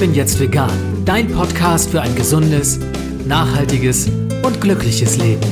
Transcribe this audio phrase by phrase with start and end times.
[0.00, 2.80] bin jetzt vegan, dein Podcast für ein gesundes,
[3.26, 4.08] nachhaltiges
[4.42, 5.42] und glückliches Leben.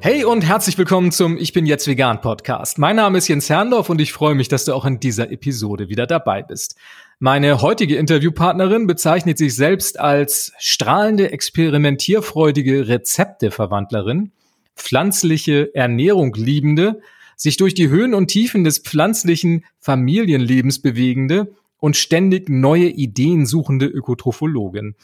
[0.00, 2.78] Hey und herzlich willkommen zum Ich bin jetzt vegan Podcast.
[2.78, 5.88] Mein Name ist Jens Herrndorf und ich freue mich, dass du auch in dieser Episode
[5.88, 6.74] wieder dabei bist.
[7.20, 14.32] Meine heutige Interviewpartnerin bezeichnet sich selbst als strahlende, experimentierfreudige Rezepteverwandlerin,
[14.74, 17.00] pflanzliche Ernährung liebende,
[17.36, 23.86] sich durch die Höhen und Tiefen des pflanzlichen Familienlebens bewegende und ständig neue Ideen suchende
[23.86, 24.96] Ökotrophologin.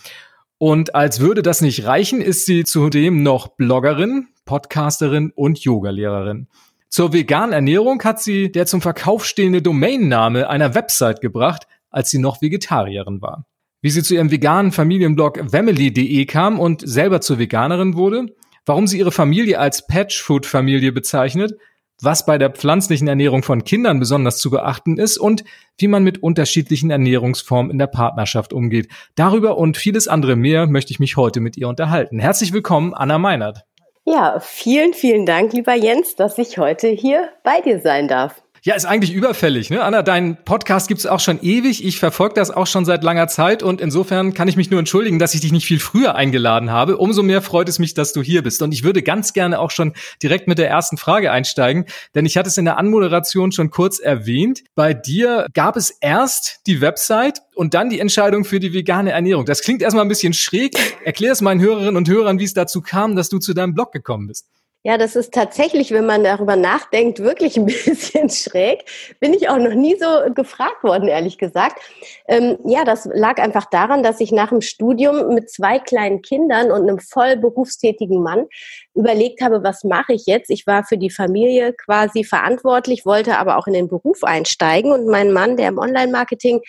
[0.58, 6.48] Und als würde das nicht reichen, ist sie zudem noch Bloggerin, Podcasterin und Yogalehrerin.
[6.88, 12.18] Zur veganen Ernährung hat sie der zum Verkauf stehende Domainname einer Website gebracht, als sie
[12.18, 13.46] noch Vegetarierin war.
[13.80, 18.26] Wie sie zu ihrem veganen Familienblog family.de kam und selber zur Veganerin wurde,
[18.64, 21.54] warum sie ihre Familie als Patchfood-Familie bezeichnet,
[22.00, 25.44] was bei der pflanzlichen Ernährung von Kindern besonders zu beachten ist und
[25.78, 28.88] wie man mit unterschiedlichen Ernährungsformen in der Partnerschaft umgeht.
[29.14, 32.18] Darüber und vieles andere mehr möchte ich mich heute mit ihr unterhalten.
[32.18, 33.64] Herzlich willkommen, Anna Meinert.
[34.04, 38.42] Ja, vielen, vielen Dank, lieber Jens, dass ich heute hier bei dir sein darf.
[38.64, 39.70] Ja, ist eigentlich überfällig.
[39.70, 39.82] Ne?
[39.82, 41.84] Anna, dein Podcast gibt's auch schon ewig.
[41.84, 45.18] Ich verfolge das auch schon seit langer Zeit und insofern kann ich mich nur entschuldigen,
[45.18, 46.96] dass ich dich nicht viel früher eingeladen habe.
[46.96, 48.62] Umso mehr freut es mich, dass du hier bist.
[48.62, 52.36] Und ich würde ganz gerne auch schon direkt mit der ersten Frage einsteigen, denn ich
[52.36, 54.62] hatte es in der Anmoderation schon kurz erwähnt.
[54.76, 59.44] Bei dir gab es erst die Website und dann die Entscheidung für die vegane Ernährung.
[59.44, 60.78] Das klingt erstmal ein bisschen schräg.
[61.04, 63.90] Erklär es meinen Hörerinnen und Hörern, wie es dazu kam, dass du zu deinem Blog
[63.90, 64.46] gekommen bist.
[64.84, 68.84] Ja, das ist tatsächlich, wenn man darüber nachdenkt, wirklich ein bisschen schräg.
[69.20, 71.80] Bin ich auch noch nie so gefragt worden, ehrlich gesagt.
[72.26, 76.72] Ähm, ja, das lag einfach daran, dass ich nach dem Studium mit zwei kleinen Kindern
[76.72, 78.46] und einem voll berufstätigen Mann
[78.94, 80.50] überlegt habe, was mache ich jetzt?
[80.50, 85.06] Ich war für die Familie quasi verantwortlich, wollte aber auch in den Beruf einsteigen und
[85.06, 86.60] mein Mann, der im Online-Marketing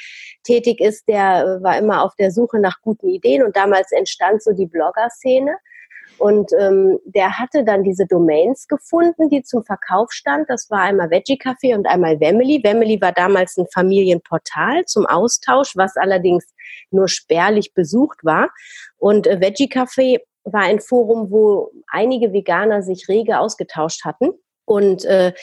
[0.44, 4.52] tätig ist, der war immer auf der Suche nach guten Ideen und damals entstand so
[4.52, 5.57] die Blogger-Szene.
[6.18, 10.50] Und ähm, der hatte dann diese Domains gefunden, die zum Verkauf stand.
[10.50, 12.62] Das war einmal Veggie Café und einmal Wemily.
[12.63, 16.46] Wemily war damals ein Familienportal zum Austausch, was allerdings
[16.91, 18.50] nur spärlich besucht war.
[18.97, 24.31] Und äh, Veggie Café war ein Forum, wo einige Veganer sich rege ausgetauscht hatten.
[24.66, 25.34] Und äh,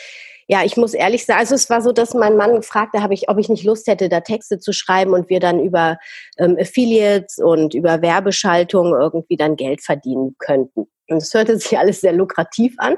[0.50, 3.28] ja, ich muss ehrlich sagen, also es war so, dass mein Mann fragte, habe ich,
[3.28, 5.96] ob ich nicht Lust hätte, da Texte zu schreiben und wir dann über
[6.38, 10.88] ähm, Affiliates und über Werbeschaltung irgendwie dann Geld verdienen könnten.
[11.08, 12.96] Und es hörte sich alles sehr lukrativ an,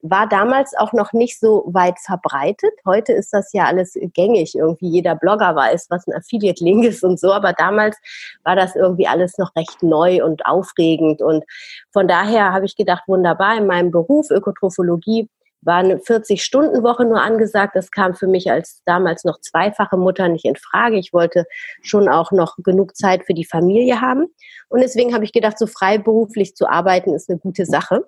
[0.00, 2.72] war damals auch noch nicht so weit verbreitet.
[2.86, 4.54] Heute ist das ja alles gängig.
[4.54, 7.32] Irgendwie jeder Blogger weiß, was ein Affiliate-Link ist und so.
[7.34, 7.98] Aber damals
[8.44, 11.20] war das irgendwie alles noch recht neu und aufregend.
[11.20, 11.44] Und
[11.92, 15.28] von daher habe ich gedacht, wunderbar, in meinem Beruf Ökotrophologie
[15.64, 17.76] war eine 40-Stunden-Woche nur angesagt.
[17.76, 20.96] Das kam für mich als damals noch zweifache Mutter nicht in Frage.
[20.96, 21.46] Ich wollte
[21.82, 24.26] schon auch noch genug Zeit für die Familie haben.
[24.68, 28.04] Und deswegen habe ich gedacht, so freiberuflich zu arbeiten ist eine gute Sache.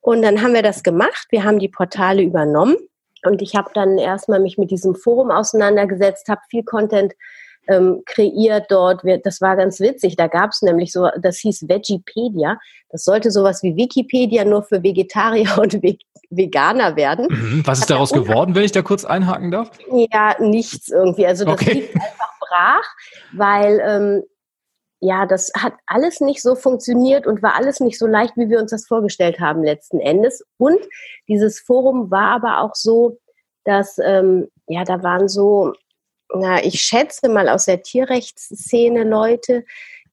[0.00, 1.26] Und dann haben wir das gemacht.
[1.30, 2.76] Wir haben die Portale übernommen.
[3.24, 7.14] Und ich habe dann erstmal mich mit diesem Forum auseinandergesetzt, habe viel Content
[7.68, 9.02] ähm, kreiert dort.
[9.24, 10.16] Das war ganz witzig.
[10.16, 12.58] Da gab es nämlich so, das hieß Vegipedia.
[12.90, 15.80] Das sollte sowas wie Wikipedia nur für Vegetarier und
[16.30, 17.26] Veganer werden.
[17.30, 17.62] Mhm.
[17.64, 19.70] Was ist daraus geworden, wenn ich da kurz einhaken darf?
[20.12, 21.26] Ja, nichts irgendwie.
[21.26, 21.88] Also das okay.
[21.94, 22.94] einfach brach,
[23.32, 24.22] weil ähm,
[25.00, 28.60] ja, das hat alles nicht so funktioniert und war alles nicht so leicht, wie wir
[28.60, 30.44] uns das vorgestellt haben letzten Endes.
[30.58, 30.78] Und
[31.28, 33.18] dieses Forum war aber auch so,
[33.64, 35.72] dass ähm, ja, da waren so
[36.34, 39.64] na, ich schätze mal aus der Tierrechtsszene Leute,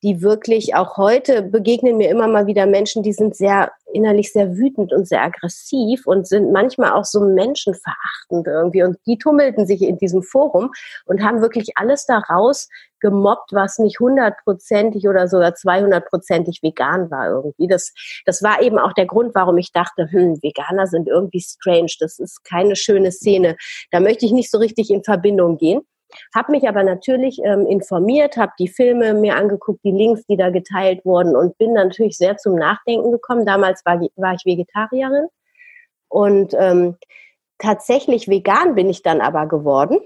[0.02, 4.56] die wirklich auch heute begegnen mir immer mal wieder Menschen, die sind sehr innerlich sehr
[4.56, 8.84] wütend und sehr aggressiv und sind manchmal auch so menschenverachtend irgendwie.
[8.84, 10.72] Und die tummelten sich in diesem Forum
[11.06, 12.70] und haben wirklich alles daraus
[13.02, 17.68] gemobbt, was nicht hundertprozentig oder sogar zweihundertprozentig vegan war irgendwie.
[17.68, 17.94] Das,
[18.26, 21.92] das war eben auch der Grund, warum ich dachte, hm, Veganer sind irgendwie strange.
[22.00, 23.58] Das ist keine schöne Szene.
[23.92, 25.82] Da möchte ich nicht so richtig in Verbindung gehen.
[26.36, 30.50] Habe mich aber natürlich ähm, informiert, habe die Filme mir angeguckt, die Links, die da
[30.50, 33.46] geteilt wurden und bin natürlich sehr zum Nachdenken gekommen.
[33.46, 35.28] Damals war, war ich Vegetarierin
[36.08, 36.98] und ähm,
[37.60, 40.00] tatsächlich vegan bin ich dann aber geworden,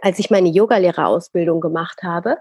[0.00, 2.38] als ich meine Yogalehrerausbildung gemacht habe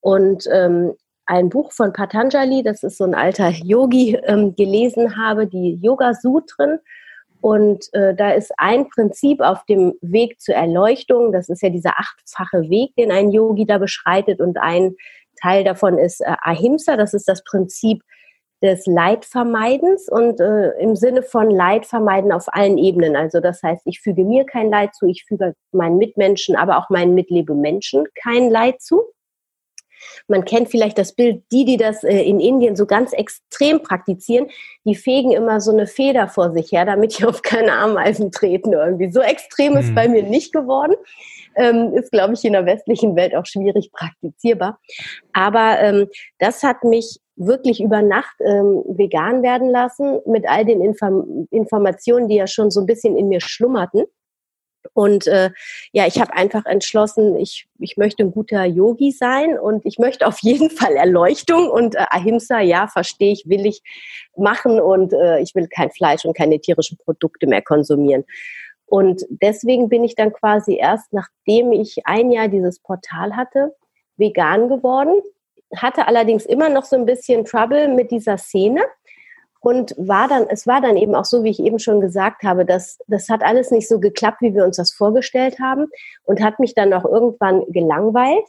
[0.00, 0.94] und ähm,
[1.26, 6.14] ein Buch von Patanjali, das ist so ein alter Yogi, ähm, gelesen habe, die Yoga
[6.14, 6.80] Sutren
[7.40, 11.98] und äh, da ist ein Prinzip auf dem Weg zur Erleuchtung, das ist ja dieser
[11.98, 14.40] achtfache Weg, den ein Yogi da beschreitet.
[14.40, 14.96] Und ein
[15.40, 18.02] Teil davon ist äh, Ahimsa, das ist das Prinzip
[18.60, 23.14] des Leidvermeidens und äh, im Sinne von Leidvermeiden auf allen Ebenen.
[23.14, 26.90] Also das heißt, ich füge mir kein Leid zu, ich füge meinen Mitmenschen, aber auch
[26.90, 29.02] meinen Mitlebemenschen kein Leid zu.
[30.26, 34.48] Man kennt vielleicht das Bild, die, die das äh, in Indien so ganz extrem praktizieren,
[34.84, 38.72] die fegen immer so eine Feder vor sich her, damit die auf keine Ameisen treten
[38.72, 39.10] irgendwie.
[39.10, 39.94] So extrem ist mhm.
[39.94, 40.94] bei mir nicht geworden.
[41.56, 44.78] Ähm, ist, glaube ich, in der westlichen Welt auch schwierig praktizierbar.
[45.32, 46.06] Aber ähm,
[46.38, 52.28] das hat mich wirklich über Nacht ähm, vegan werden lassen mit all den Inform Informationen,
[52.28, 54.04] die ja schon so ein bisschen in mir schlummerten.
[54.94, 55.50] Und äh,
[55.92, 60.26] ja, ich habe einfach entschlossen, ich, ich möchte ein guter Yogi sein und ich möchte
[60.26, 63.82] auf jeden Fall Erleuchtung und äh, Ahimsa, ja, verstehe ich, will ich
[64.36, 68.24] machen und äh, ich will kein Fleisch und keine tierischen Produkte mehr konsumieren.
[68.86, 73.74] Und deswegen bin ich dann quasi erst, nachdem ich ein Jahr dieses Portal hatte,
[74.16, 75.20] vegan geworden,
[75.76, 78.82] hatte allerdings immer noch so ein bisschen Trouble mit dieser Szene
[79.60, 82.64] und war dann, es war dann eben auch so, wie ich eben schon gesagt habe,
[82.64, 85.86] dass das hat alles nicht so geklappt, wie wir uns das vorgestellt haben
[86.24, 88.44] und hat mich dann auch irgendwann gelangweilt.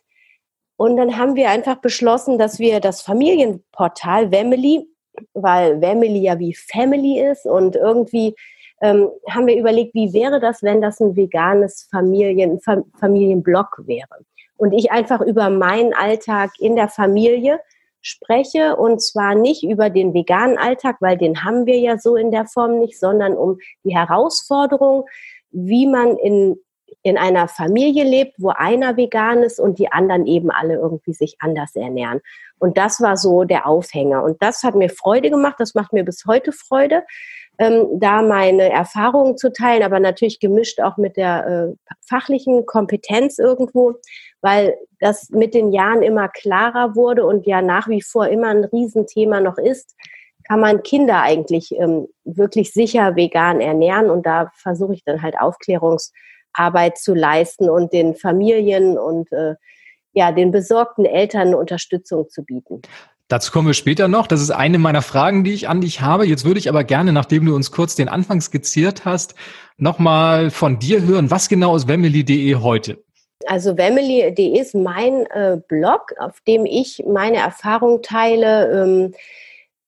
[0.78, 4.88] Und dann haben wir einfach beschlossen, dass wir das Familienportal Family,
[5.34, 8.36] weil Family ja wie Family ist und irgendwie
[8.82, 12.62] ähm, haben wir überlegt, wie wäre das, wenn das ein veganes Familien,
[13.00, 14.24] Familienblog wäre.
[14.56, 17.60] Und ich einfach über meinen Alltag in der Familie
[18.02, 22.32] spreche und zwar nicht über den veganen Alltag, weil den haben wir ja so in
[22.32, 25.06] der Form nicht, sondern um die Herausforderung,
[25.52, 26.58] wie man in,
[27.04, 31.36] in einer Familie lebt, wo einer vegan ist und die anderen eben alle irgendwie sich
[31.40, 32.22] anders ernähren.
[32.60, 34.24] Und das war so der Aufhänger.
[34.24, 37.04] Und das hat mir Freude gemacht, das macht mir bis heute Freude,
[37.58, 43.38] ähm, da meine Erfahrungen zu teilen, aber natürlich gemischt auch mit der äh, fachlichen Kompetenz
[43.38, 43.96] irgendwo,
[44.42, 48.66] weil das mit den Jahren immer klarer wurde und ja nach wie vor immer ein
[48.66, 49.96] Riesenthema noch ist,
[50.48, 55.40] kann man Kinder eigentlich ähm, wirklich sicher vegan ernähren und da versuche ich dann halt
[55.40, 59.56] Aufklärungsarbeit zu leisten und den Familien und äh,
[60.14, 62.82] ja, den besorgten Eltern Unterstützung zu bieten.
[63.28, 64.26] Dazu kommen wir später noch.
[64.26, 66.26] Das ist eine meiner Fragen, die ich an dich habe.
[66.26, 69.36] Jetzt würde ich aber gerne, nachdem du uns kurz den Anfang skizziert hast,
[69.78, 71.30] nochmal von dir hören.
[71.30, 73.04] Was genau ist Wemily.de heute?
[73.46, 79.14] Also Wemily.de ist mein äh, Blog, auf dem ich meine Erfahrung teile ähm,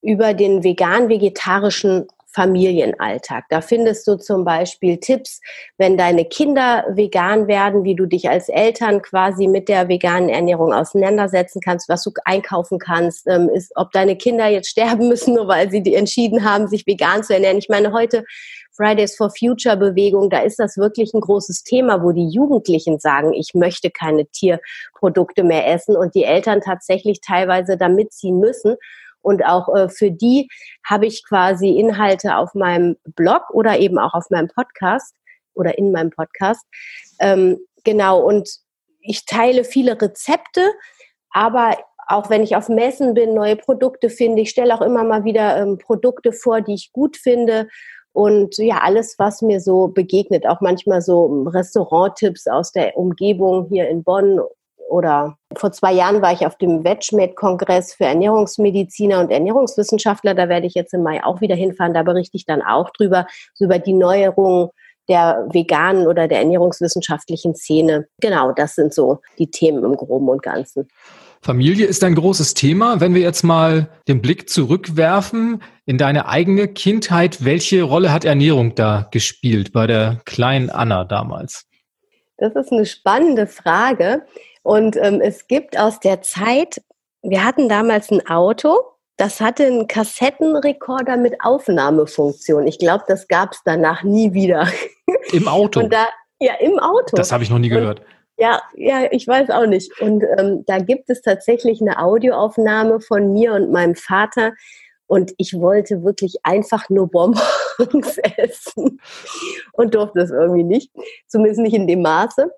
[0.02, 3.46] über den vegan-vegetarischen Familienalltag.
[3.50, 5.42] Da findest du zum Beispiel Tipps,
[5.78, 10.74] wenn deine Kinder vegan werden, wie du dich als Eltern quasi mit der veganen Ernährung
[10.74, 15.48] auseinandersetzen kannst, was du einkaufen kannst, ähm, ist, ob deine Kinder jetzt sterben müssen, nur
[15.48, 17.58] weil sie entschieden haben, sich vegan zu ernähren.
[17.58, 18.24] Ich meine, heute
[18.82, 23.32] Fridays for Future Bewegung, da ist das wirklich ein großes Thema, wo die Jugendlichen sagen,
[23.34, 28.78] ich möchte keine Tierprodukte mehr essen und die Eltern tatsächlich teilweise da mitziehen müssen.
[29.22, 30.50] Und auch äh, für die
[30.84, 35.14] habe ich quasi Inhalte auf meinem Blog oder eben auch auf meinem Podcast
[35.54, 36.66] oder in meinem Podcast.
[37.20, 38.50] Ähm, genau, und
[39.02, 40.62] ich teile viele Rezepte,
[41.30, 41.78] aber
[42.08, 45.58] auch wenn ich auf Messen bin, neue Produkte finde, ich stelle auch immer mal wieder
[45.58, 47.68] ähm, Produkte vor, die ich gut finde.
[48.14, 53.88] Und ja, alles, was mir so begegnet, auch manchmal so Restauranttipps aus der Umgebung hier
[53.88, 54.42] in Bonn
[54.90, 60.36] oder vor zwei Jahren war ich auf dem VegMed-Kongress für Ernährungsmediziner und Ernährungswissenschaftler.
[60.36, 61.94] Da werde ich jetzt im Mai auch wieder hinfahren.
[61.94, 64.70] Da berichte ich dann auch drüber, so über die Neuerungen
[65.08, 68.08] der veganen oder der ernährungswissenschaftlichen Szene.
[68.20, 70.90] Genau, das sind so die Themen im Groben und Ganzen.
[71.44, 73.00] Familie ist ein großes Thema.
[73.00, 78.76] Wenn wir jetzt mal den Blick zurückwerfen in deine eigene Kindheit, welche Rolle hat Ernährung
[78.76, 81.66] da gespielt bei der kleinen Anna damals?
[82.38, 84.24] Das ist eine spannende Frage.
[84.62, 86.80] Und ähm, es gibt aus der Zeit,
[87.24, 88.78] wir hatten damals ein Auto,
[89.18, 92.68] das hatte einen Kassettenrekorder mit Aufnahmefunktion.
[92.68, 94.68] Ich glaube, das gab es danach nie wieder.
[95.32, 95.88] Im Auto?
[95.88, 96.08] Da,
[96.40, 97.16] ja, im Auto.
[97.16, 98.00] Das habe ich noch nie gehört.
[98.00, 98.06] Und,
[98.42, 100.02] ja, ja, ich weiß auch nicht.
[100.02, 104.54] Und ähm, da gibt es tatsächlich eine Audioaufnahme von mir und meinem Vater.
[105.06, 109.00] Und ich wollte wirklich einfach nur Bonbons essen
[109.74, 110.92] und durfte es irgendwie nicht,
[111.28, 112.50] zumindest nicht in dem Maße.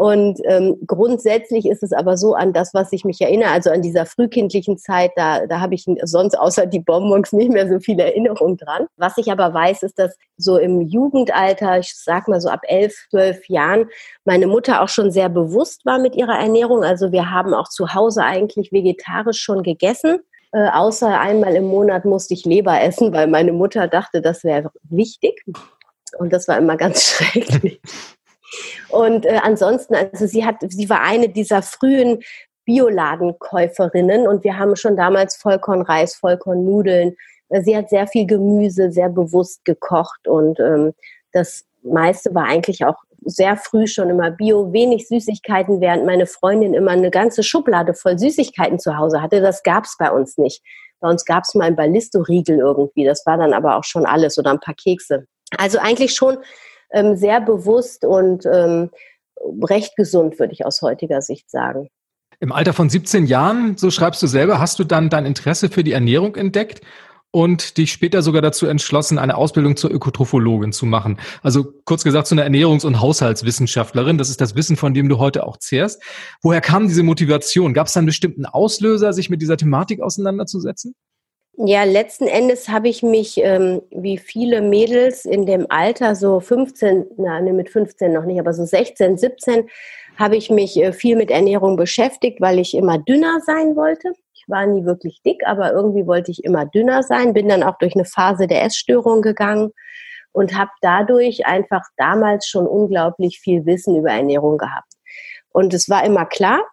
[0.00, 3.82] Und ähm, grundsätzlich ist es aber so an das, was ich mich erinnere, also an
[3.82, 8.00] dieser frühkindlichen Zeit, da, da habe ich sonst außer die Bonbons nicht mehr so viel
[8.00, 8.86] Erinnerung dran.
[8.96, 12.94] Was ich aber weiß, ist, dass so im Jugendalter, ich sag mal so ab elf,
[13.10, 13.90] zwölf Jahren,
[14.24, 16.82] meine Mutter auch schon sehr bewusst war mit ihrer Ernährung.
[16.82, 20.20] Also wir haben auch zu Hause eigentlich vegetarisch schon gegessen.
[20.52, 24.70] Äh, außer einmal im Monat musste ich Leber essen, weil meine Mutter dachte, das wäre
[24.84, 25.44] wichtig.
[26.16, 27.82] Und das war immer ganz schrecklich.
[28.88, 32.20] Und äh, ansonsten, also sie hat, sie war eine dieser frühen
[32.64, 37.16] Bioladenkäuferinnen und wir haben schon damals Vollkornreis, Vollkornnudeln.
[37.62, 40.92] Sie hat sehr viel Gemüse, sehr bewusst gekocht und ähm,
[41.32, 46.74] das meiste war eigentlich auch sehr früh schon immer Bio, wenig Süßigkeiten, während meine Freundin
[46.74, 49.40] immer eine ganze Schublade voll Süßigkeiten zu Hause hatte.
[49.40, 50.62] Das gab's bei uns nicht.
[51.00, 53.04] Bei uns gab's mal ein Ballisto-Riegel irgendwie.
[53.04, 55.26] Das war dann aber auch schon alles oder ein paar Kekse.
[55.58, 56.38] Also eigentlich schon
[56.92, 58.90] ähm, sehr bewusst und ähm,
[59.62, 61.88] recht gesund, würde ich aus heutiger Sicht sagen.
[62.40, 65.84] Im Alter von 17 Jahren, so schreibst du selber, hast du dann dein Interesse für
[65.84, 66.80] die Ernährung entdeckt
[67.32, 71.18] und dich später sogar dazu entschlossen, eine Ausbildung zur Ökotrophologin zu machen.
[71.42, 74.18] Also kurz gesagt zu einer Ernährungs- und Haushaltswissenschaftlerin.
[74.18, 76.02] Das ist das Wissen, von dem du heute auch zehrst.
[76.42, 77.74] Woher kam diese Motivation?
[77.74, 80.94] Gab es einen bestimmten Auslöser, sich mit dieser Thematik auseinanderzusetzen?
[81.62, 87.04] Ja, letzten Endes habe ich mich, ähm, wie viele Mädels in dem Alter, so 15,
[87.18, 89.68] nein, mit 15 noch nicht, aber so 16, 17,
[90.16, 94.14] habe ich mich äh, viel mit Ernährung beschäftigt, weil ich immer dünner sein wollte.
[94.32, 97.76] Ich war nie wirklich dick, aber irgendwie wollte ich immer dünner sein, bin dann auch
[97.76, 99.70] durch eine Phase der Essstörung gegangen
[100.32, 104.94] und habe dadurch einfach damals schon unglaublich viel Wissen über Ernährung gehabt.
[105.50, 106.64] Und es war immer klar,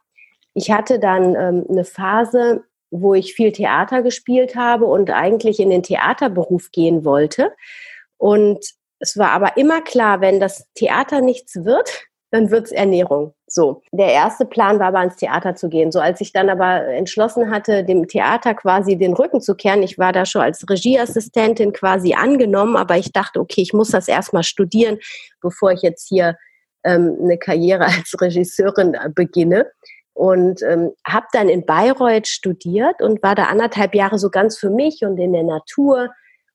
[0.54, 5.70] ich hatte dann ähm, eine Phase, wo ich viel Theater gespielt habe und eigentlich in
[5.70, 7.52] den Theaterberuf gehen wollte.
[8.18, 8.60] Und
[9.00, 13.34] es war aber immer klar, wenn das Theater nichts wird, dann wird's Ernährung.
[13.48, 13.82] So.
[13.92, 15.92] Der erste Plan war aber ans Theater zu gehen.
[15.92, 19.98] So als ich dann aber entschlossen hatte, dem Theater quasi den Rücken zu kehren, ich
[19.98, 24.44] war da schon als Regieassistentin quasi angenommen, aber ich dachte, okay, ich muss das erstmal
[24.44, 24.98] studieren,
[25.42, 26.36] bevor ich jetzt hier
[26.84, 29.72] ähm, eine Karriere als Regisseurin äh, beginne
[30.18, 34.72] und ähm, habe dann in Bayreuth studiert und war da anderthalb Jahre so ganz für
[34.72, 36.10] mich und in der Natur.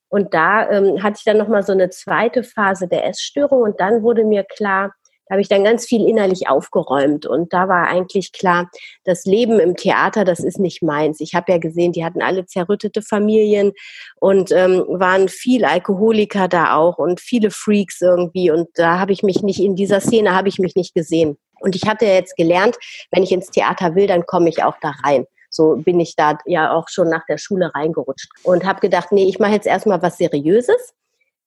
[0.08, 4.02] Und da ähm, hatte ich dann nochmal so eine zweite Phase der Essstörung und dann
[4.02, 4.92] wurde mir klar,
[5.26, 8.68] da habe ich dann ganz viel innerlich aufgeräumt und da war eigentlich klar,
[9.04, 11.20] das Leben im Theater, das ist nicht meins.
[11.20, 13.72] Ich habe ja gesehen, die hatten alle zerrüttete Familien
[14.16, 19.22] und ähm, waren viel Alkoholiker da auch und viele Freaks irgendwie und da habe ich
[19.22, 21.38] mich nicht in dieser Szene habe ich mich nicht gesehen.
[21.62, 22.76] Und ich hatte jetzt gelernt,
[23.10, 25.26] wenn ich ins Theater will, dann komme ich auch da rein.
[25.48, 29.28] So bin ich da ja auch schon nach der Schule reingerutscht und habe gedacht, nee,
[29.28, 30.94] ich mache jetzt erstmal was Seriöses.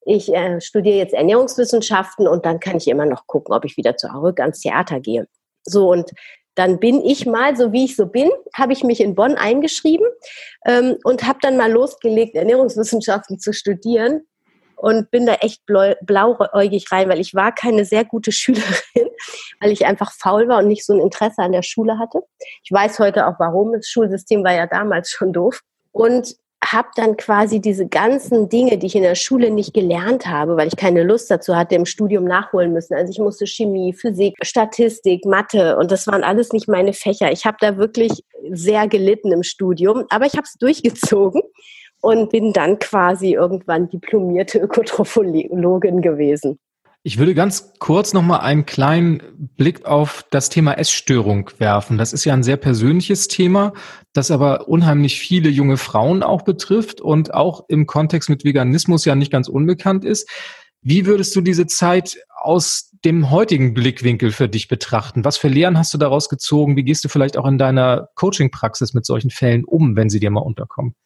[0.04, 3.96] Ich äh, studiere jetzt Ernährungswissenschaften und dann kann ich immer noch gucken, ob ich wieder
[3.96, 5.26] zurück ans Theater gehe.
[5.64, 6.12] So und
[6.54, 10.06] dann bin ich mal, so wie ich so bin, habe ich mich in Bonn eingeschrieben
[10.64, 14.22] ähm, und habe dann mal losgelegt, Ernährungswissenschaften zu studieren
[14.76, 19.05] und bin da echt blauäugig rein, weil ich war keine sehr gute Schülerin,
[19.60, 22.20] weil ich einfach faul war und nicht so ein Interesse an der Schule hatte.
[22.62, 23.72] Ich weiß heute auch warum.
[23.72, 25.60] Das Schulsystem war ja damals schon doof.
[25.92, 26.36] Und
[26.72, 30.68] habe dann quasi diese ganzen Dinge, die ich in der Schule nicht gelernt habe, weil
[30.68, 32.94] ich keine Lust dazu hatte, im Studium nachholen müssen.
[32.94, 37.30] Also ich musste Chemie, Physik, Statistik, Mathe und das waren alles nicht meine Fächer.
[37.30, 41.42] Ich habe da wirklich sehr gelitten im Studium, aber ich habe es durchgezogen
[42.00, 46.58] und bin dann quasi irgendwann diplomierte Ökotrophologin gewesen.
[47.06, 49.22] Ich würde ganz kurz noch mal einen kleinen
[49.56, 51.98] Blick auf das Thema Essstörung werfen.
[51.98, 53.74] Das ist ja ein sehr persönliches Thema,
[54.12, 59.14] das aber unheimlich viele junge Frauen auch betrifft und auch im Kontext mit Veganismus ja
[59.14, 60.28] nicht ganz unbekannt ist.
[60.82, 65.24] Wie würdest du diese Zeit aus dem heutigen Blickwinkel für dich betrachten?
[65.24, 66.74] Was für Lehren hast du daraus gezogen?
[66.74, 70.32] Wie gehst du vielleicht auch in deiner Coaching-Praxis mit solchen Fällen um, wenn sie dir
[70.32, 70.96] mal unterkommen?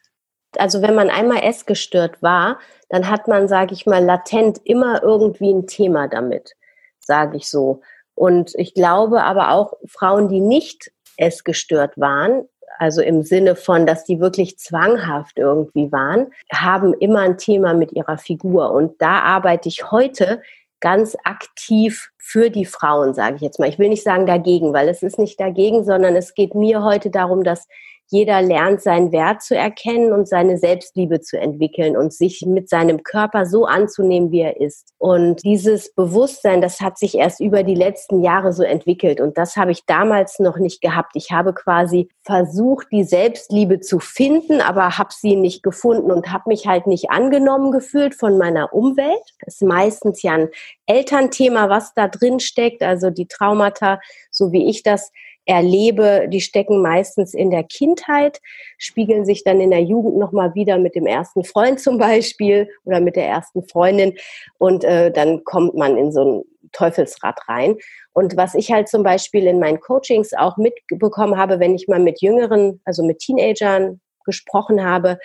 [0.59, 5.53] Also wenn man einmal essgestört war, dann hat man, sage ich mal, latent immer irgendwie
[5.53, 6.55] ein Thema damit,
[6.99, 7.83] sage ich so.
[8.15, 14.05] Und ich glaube aber auch Frauen, die nicht essgestört waren, also im Sinne von, dass
[14.05, 18.73] die wirklich zwanghaft irgendwie waren, haben immer ein Thema mit ihrer Figur.
[18.73, 20.43] Und da arbeite ich heute
[20.81, 23.69] ganz aktiv für die Frauen, sage ich jetzt mal.
[23.69, 27.11] Ich will nicht sagen dagegen, weil es ist nicht dagegen, sondern es geht mir heute
[27.11, 27.69] darum, dass
[28.11, 33.05] jeder lernt, seinen Wert zu erkennen und seine Selbstliebe zu entwickeln und sich mit seinem
[33.05, 34.93] Körper so anzunehmen, wie er ist.
[34.99, 39.21] Und dieses Bewusstsein, das hat sich erst über die letzten Jahre so entwickelt.
[39.21, 41.13] Und das habe ich damals noch nicht gehabt.
[41.15, 46.45] Ich habe quasi versucht, die Selbstliebe zu finden, aber habe sie nicht gefunden und habe
[46.49, 49.23] mich halt nicht angenommen gefühlt von meiner Umwelt.
[49.45, 50.49] Das ist meistens ja ein
[50.87, 54.01] Elternthema, was da drin steckt, also die Traumata,
[54.33, 55.13] so wie ich das
[55.51, 58.41] erlebe, die stecken meistens in der Kindheit,
[58.79, 63.01] spiegeln sich dann in der Jugend nochmal wieder mit dem ersten Freund zum Beispiel oder
[63.01, 64.17] mit der ersten Freundin
[64.59, 66.43] und äh, dann kommt man in so ein
[66.73, 67.77] Teufelsrad rein.
[68.13, 71.99] Und was ich halt zum Beispiel in meinen Coachings auch mitbekommen habe, wenn ich mal
[71.99, 75.19] mit Jüngeren, also mit Teenagern gesprochen habe,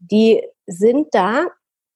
[0.00, 1.46] die sind da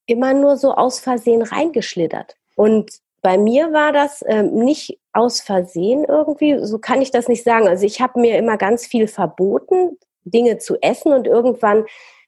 [0.05, 2.37] immer nur so aus Versehen reingeschlittert.
[2.55, 7.43] Und bei mir war das ähm, nicht aus Versehen irgendwie, so kann ich das nicht
[7.43, 7.67] sagen.
[7.67, 11.85] Also ich habe mir immer ganz viel verboten, Dinge zu essen und irgendwann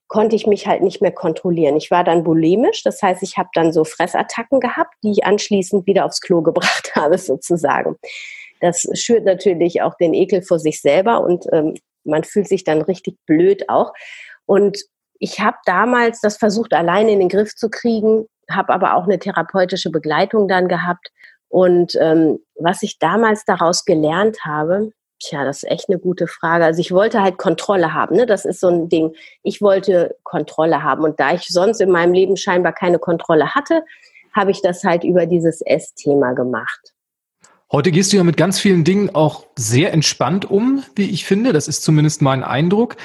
[0.08, 1.77] konnte ich mich halt nicht mehr kontrollieren.
[1.77, 5.86] Ich war dann bulimisch, das heißt, ich habe dann so Fressattacken gehabt, die ich anschließend
[5.86, 7.98] wieder aufs Klo gebracht habe, sozusagen.
[8.60, 12.81] Das schürt natürlich auch den Ekel vor sich selber und ähm, man fühlt sich dann
[12.81, 13.93] richtig blöd auch.
[14.46, 14.79] Und
[15.20, 19.20] ich habe damals das versucht, alleine in den Griff zu kriegen, habe aber auch eine
[19.20, 21.12] therapeutische Begleitung dann gehabt.
[21.50, 26.66] Und ähm, was ich damals daraus gelernt habe, tja, das ist echt eine gute Frage.
[26.66, 28.26] Also ich wollte halt Kontrolle haben, ne?
[28.26, 29.14] Das ist so ein Ding.
[29.44, 31.04] Ich wollte Kontrolle haben.
[31.04, 33.84] Und da ich sonst in meinem Leben scheinbar keine Kontrolle hatte,
[34.34, 36.94] habe ich das halt über dieses Essthema gemacht.
[37.72, 41.54] Heute gehst du ja mit ganz vielen Dingen auch sehr entspannt um, wie ich finde.
[41.54, 42.96] Das ist zumindest mein Eindruck.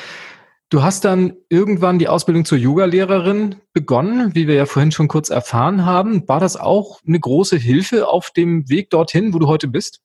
[0.71, 5.29] Du hast dann irgendwann die Ausbildung zur Yogalehrerin begonnen, wie wir ja vorhin schon kurz
[5.31, 6.27] erfahren haben.
[6.27, 10.01] War das auch eine große Hilfe auf dem Weg dorthin, wo du heute bist?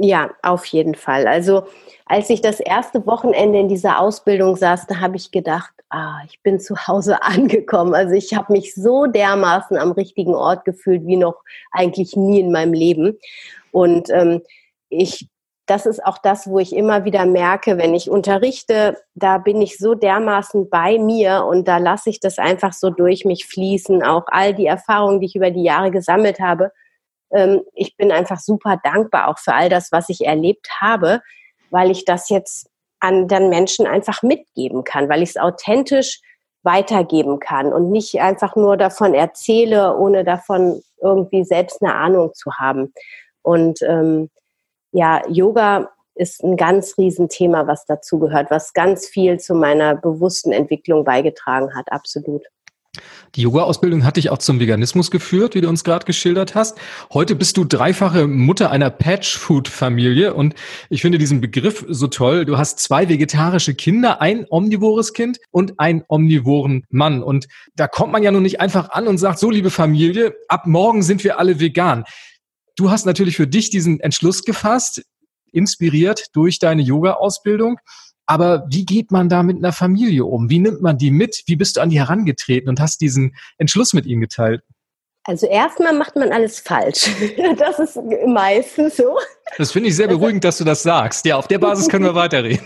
[0.00, 1.26] Ja, auf jeden Fall.
[1.26, 1.64] Also
[2.06, 6.40] als ich das erste Wochenende in dieser Ausbildung saß, da habe ich gedacht, ah, ich
[6.42, 7.94] bin zu Hause angekommen.
[7.94, 12.52] Also ich habe mich so dermaßen am richtigen Ort gefühlt wie noch eigentlich nie in
[12.52, 13.18] meinem Leben.
[13.72, 14.42] Und ähm,
[14.88, 15.28] ich
[15.68, 19.76] das ist auch das, wo ich immer wieder merke, wenn ich unterrichte, da bin ich
[19.76, 24.02] so dermaßen bei mir und da lasse ich das einfach so durch mich fließen.
[24.02, 26.72] Auch all die Erfahrungen, die ich über die Jahre gesammelt habe.
[27.30, 31.20] Ähm, ich bin einfach super dankbar auch für all das, was ich erlebt habe,
[31.70, 32.70] weil ich das jetzt
[33.00, 36.22] an den Menschen einfach mitgeben kann, weil ich es authentisch
[36.62, 42.54] weitergeben kann und nicht einfach nur davon erzähle, ohne davon irgendwie selbst eine Ahnung zu
[42.54, 42.92] haben.
[43.42, 44.30] Und ähm,
[44.92, 50.52] ja, Yoga ist ein ganz Riesenthema, was dazu gehört, was ganz viel zu meiner bewussten
[50.52, 52.42] Entwicklung beigetragen hat, absolut.
[53.34, 56.78] Die Yoga-Ausbildung hat dich auch zum Veganismus geführt, wie du uns gerade geschildert hast.
[57.12, 60.54] Heute bist du dreifache Mutter einer Patch-Food-Familie und
[60.88, 62.44] ich finde diesen Begriff so toll.
[62.44, 67.22] Du hast zwei vegetarische Kinder, ein omnivores Kind und einen omnivoren Mann.
[67.22, 70.66] Und da kommt man ja nun nicht einfach an und sagt, so liebe Familie, ab
[70.66, 72.04] morgen sind wir alle vegan.
[72.78, 75.02] Du hast natürlich für dich diesen Entschluss gefasst,
[75.50, 77.80] inspiriert durch deine Yoga-Ausbildung.
[78.24, 80.48] Aber wie geht man da mit einer Familie um?
[80.48, 81.42] Wie nimmt man die mit?
[81.46, 84.62] Wie bist du an die herangetreten und hast diesen Entschluss mit ihnen geteilt?
[85.24, 87.10] Also erstmal macht man alles falsch.
[87.58, 89.18] Das ist meistens so.
[89.56, 91.26] Das finde ich sehr beruhigend, dass du das sagst.
[91.26, 92.64] Ja, auf der Basis können wir weiterreden.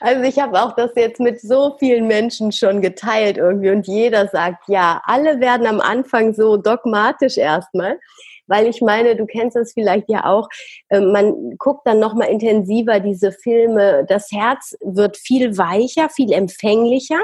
[0.00, 4.26] Also ich habe auch das jetzt mit so vielen Menschen schon geteilt irgendwie und jeder
[4.26, 7.96] sagt, ja, alle werden am Anfang so dogmatisch erstmal
[8.50, 10.48] weil ich meine, du kennst das vielleicht ja auch,
[10.90, 17.20] ähm, man guckt dann nochmal intensiver diese Filme, das Herz wird viel weicher, viel empfänglicher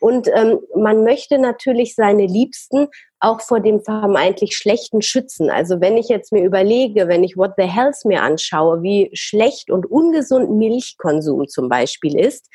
[0.00, 2.88] und ähm, man möchte natürlich seine Liebsten
[3.20, 5.48] auch vor dem vermeintlich Schlechten schützen.
[5.48, 9.70] Also wenn ich jetzt mir überlege, wenn ich What the Hells mir anschaue, wie schlecht
[9.70, 12.48] und ungesund Milchkonsum zum Beispiel ist,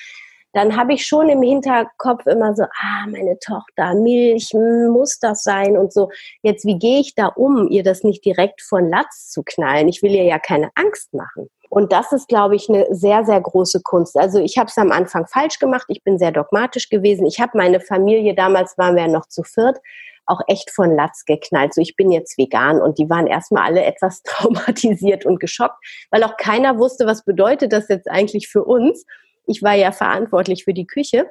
[0.58, 5.78] dann habe ich schon im Hinterkopf immer so, ah, meine Tochter, Milch, muss das sein
[5.78, 6.10] und so.
[6.42, 9.88] Jetzt, wie gehe ich da um, ihr das nicht direkt von Latz zu knallen?
[9.88, 11.50] Ich will ihr ja keine Angst machen.
[11.70, 14.18] Und das ist, glaube ich, eine sehr, sehr große Kunst.
[14.18, 15.86] Also ich habe es am Anfang falsch gemacht.
[15.90, 17.28] Ich bin sehr dogmatisch gewesen.
[17.28, 19.78] Ich habe meine Familie, damals waren wir ja noch zu viert,
[20.26, 21.76] auch echt von Latz geknallt.
[21.76, 25.78] So, ich bin jetzt vegan und die waren erstmal alle etwas traumatisiert und geschockt,
[26.10, 29.06] weil auch keiner wusste, was bedeutet das jetzt eigentlich für uns
[29.48, 31.30] ich war ja verantwortlich für die Küche.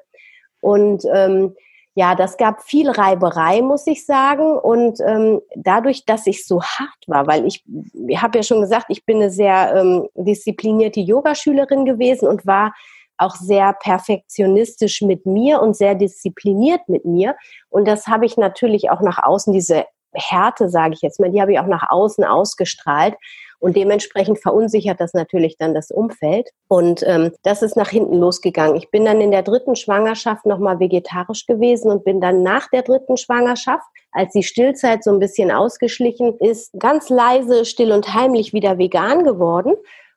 [0.60, 1.54] Und ähm,
[1.94, 4.58] ja, das gab viel Reiberei, muss ich sagen.
[4.58, 7.64] Und ähm, dadurch, dass ich so hart war, weil ich,
[8.08, 12.74] ich habe ja schon gesagt, ich bin eine sehr ähm, disziplinierte Yogaschülerin gewesen und war
[13.18, 17.34] auch sehr perfektionistisch mit mir und sehr diszipliniert mit mir.
[17.70, 21.40] Und das habe ich natürlich auch nach außen, diese Härte, sage ich jetzt mal, die
[21.40, 23.14] habe ich auch nach außen ausgestrahlt.
[23.58, 26.50] Und dementsprechend verunsichert das natürlich dann das Umfeld.
[26.68, 28.76] Und ähm, das ist nach hinten losgegangen.
[28.76, 32.82] Ich bin dann in der dritten Schwangerschaft nochmal vegetarisch gewesen und bin dann nach der
[32.82, 38.52] dritten Schwangerschaft, als die Stillzeit so ein bisschen ausgeschlichen ist, ganz leise, still und heimlich
[38.52, 39.74] wieder vegan geworden.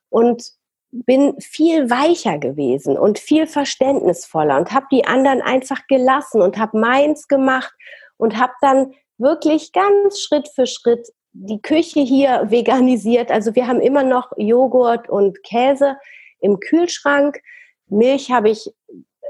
[0.10, 0.44] Und
[0.92, 6.80] bin viel weicher gewesen und viel verständnisvoller und habe die anderen einfach gelassen und habe
[6.80, 7.72] meins gemacht
[8.18, 13.32] und habe dann wirklich ganz Schritt für Schritt die Küche hier veganisiert.
[13.32, 15.98] Also wir haben immer noch Joghurt und Käse
[16.40, 17.40] im Kühlschrank.
[17.88, 18.72] Milch habe ich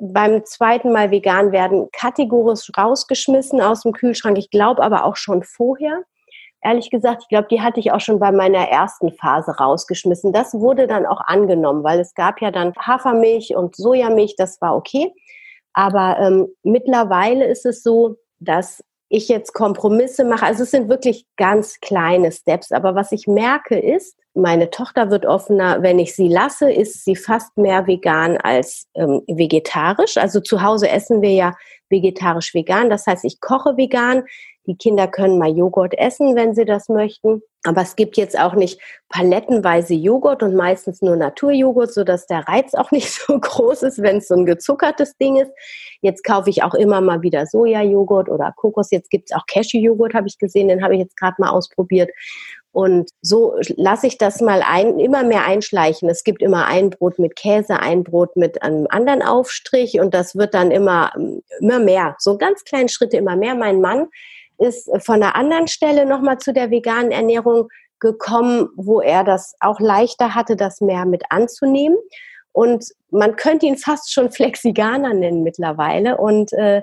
[0.02, 4.38] beim zweiten Mal vegan werden kategorisch rausgeschmissen aus dem Kühlschrank.
[4.38, 6.04] Ich glaube aber auch schon vorher.
[6.62, 10.34] Ehrlich gesagt, ich glaube, die hatte ich auch schon bei meiner ersten Phase rausgeschmissen.
[10.34, 14.76] Das wurde dann auch angenommen, weil es gab ja dann Hafermilch und Sojamilch, das war
[14.76, 15.14] okay.
[15.74, 20.46] Aber ähm, mittlerweile ist es so, dass ich jetzt Kompromisse mache.
[20.46, 22.72] Also es sind wirklich ganz kleine Steps.
[22.72, 25.82] Aber was ich merke ist, meine Tochter wird offener.
[25.82, 30.18] Wenn ich sie lasse, ist sie fast mehr vegan als ähm, vegetarisch.
[30.18, 31.56] Also zu Hause essen wir ja
[31.90, 32.90] vegetarisch-vegan.
[32.90, 34.24] Das heißt, ich koche vegan.
[34.70, 37.42] Die Kinder können mal Joghurt essen, wenn sie das möchten.
[37.64, 38.80] Aber es gibt jetzt auch nicht
[39.10, 44.18] palettenweise Joghurt und meistens nur Naturjoghurt, sodass der Reiz auch nicht so groß ist, wenn
[44.18, 45.52] es so ein gezuckertes Ding ist.
[46.02, 48.92] Jetzt kaufe ich auch immer mal wieder Sojajoghurt oder Kokos.
[48.92, 52.12] Jetzt gibt es auch Cashewjoghurt, habe ich gesehen, den habe ich jetzt gerade mal ausprobiert.
[52.72, 56.08] Und so lasse ich das mal ein, immer mehr einschleichen.
[56.10, 60.36] Es gibt immer ein Brot mit Käse, ein Brot mit einem anderen Aufstrich und das
[60.36, 61.12] wird dann immer,
[61.60, 62.16] immer mehr.
[62.20, 63.56] So ganz kleine Schritte immer mehr.
[63.56, 64.10] Mein Mann
[64.60, 67.70] ist von einer anderen Stelle nochmal zu der veganen Ernährung
[68.00, 71.98] gekommen, wo er das auch leichter hatte, das mehr mit anzunehmen.
[72.52, 76.18] Und man könnte ihn fast schon Flexiganer nennen mittlerweile.
[76.18, 76.82] Und äh,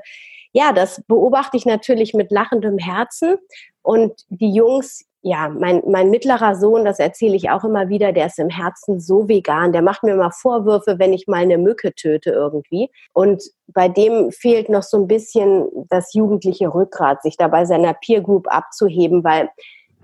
[0.53, 3.37] ja, das beobachte ich natürlich mit lachendem Herzen.
[3.83, 8.27] Und die Jungs, ja, mein, mein mittlerer Sohn, das erzähle ich auch immer wieder, der
[8.27, 9.73] ist im Herzen so vegan.
[9.73, 12.91] Der macht mir immer Vorwürfe, wenn ich mal eine Mücke töte irgendwie.
[13.13, 17.95] Und bei dem fehlt noch so ein bisschen das jugendliche Rückgrat, sich da bei seiner
[17.95, 19.49] Peer Group abzuheben, weil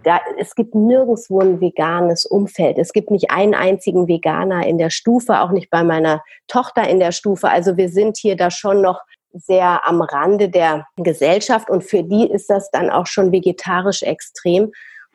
[0.03, 2.79] da, es gibt nirgendwo ein veganes Umfeld.
[2.79, 6.99] Es gibt nicht einen einzigen Veganer in der Stufe, auch nicht bei meiner Tochter in
[6.99, 7.49] der Stufe.
[7.49, 9.01] Also wir sind hier da schon noch
[9.33, 14.73] sehr am Rande der Gesellschaft und für die ist das dann auch schon vegetarisch extrem.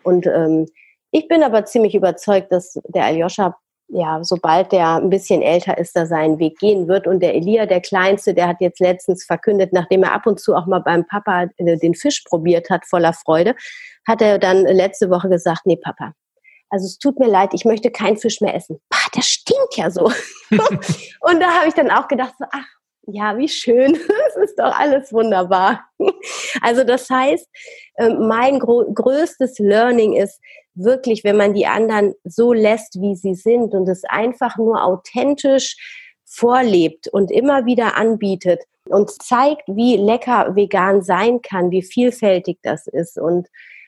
[0.07, 0.67] Und ähm,
[1.11, 3.57] ich bin aber ziemlich überzeugt, dass der Aljoscha,
[3.89, 7.07] ja, sobald der ein bisschen älter ist, da seinen Weg gehen wird.
[7.07, 10.55] Und der Elia, der Kleinste, der hat jetzt letztens verkündet, nachdem er ab und zu
[10.55, 13.53] auch mal beim Papa äh, den Fisch probiert hat, voller Freude,
[14.07, 16.13] hat er dann letzte Woche gesagt, nee, Papa,
[16.69, 18.79] also es tut mir leid, ich möchte keinen Fisch mehr essen.
[18.89, 20.05] Bah, der stinkt ja so.
[20.51, 22.65] und da habe ich dann auch gedacht, so, ach,
[23.07, 23.95] ja, wie schön,
[24.27, 25.85] es ist doch alles wunderbar.
[26.61, 27.47] Also das heißt,
[27.97, 30.39] ähm, mein größtes Learning ist
[30.75, 35.75] wirklich, wenn man die anderen so lässt, wie sie sind und es einfach nur authentisch
[36.25, 42.87] vorlebt und immer wieder anbietet und zeigt, wie lecker vegan sein kann, wie vielfältig das
[42.87, 43.47] ist und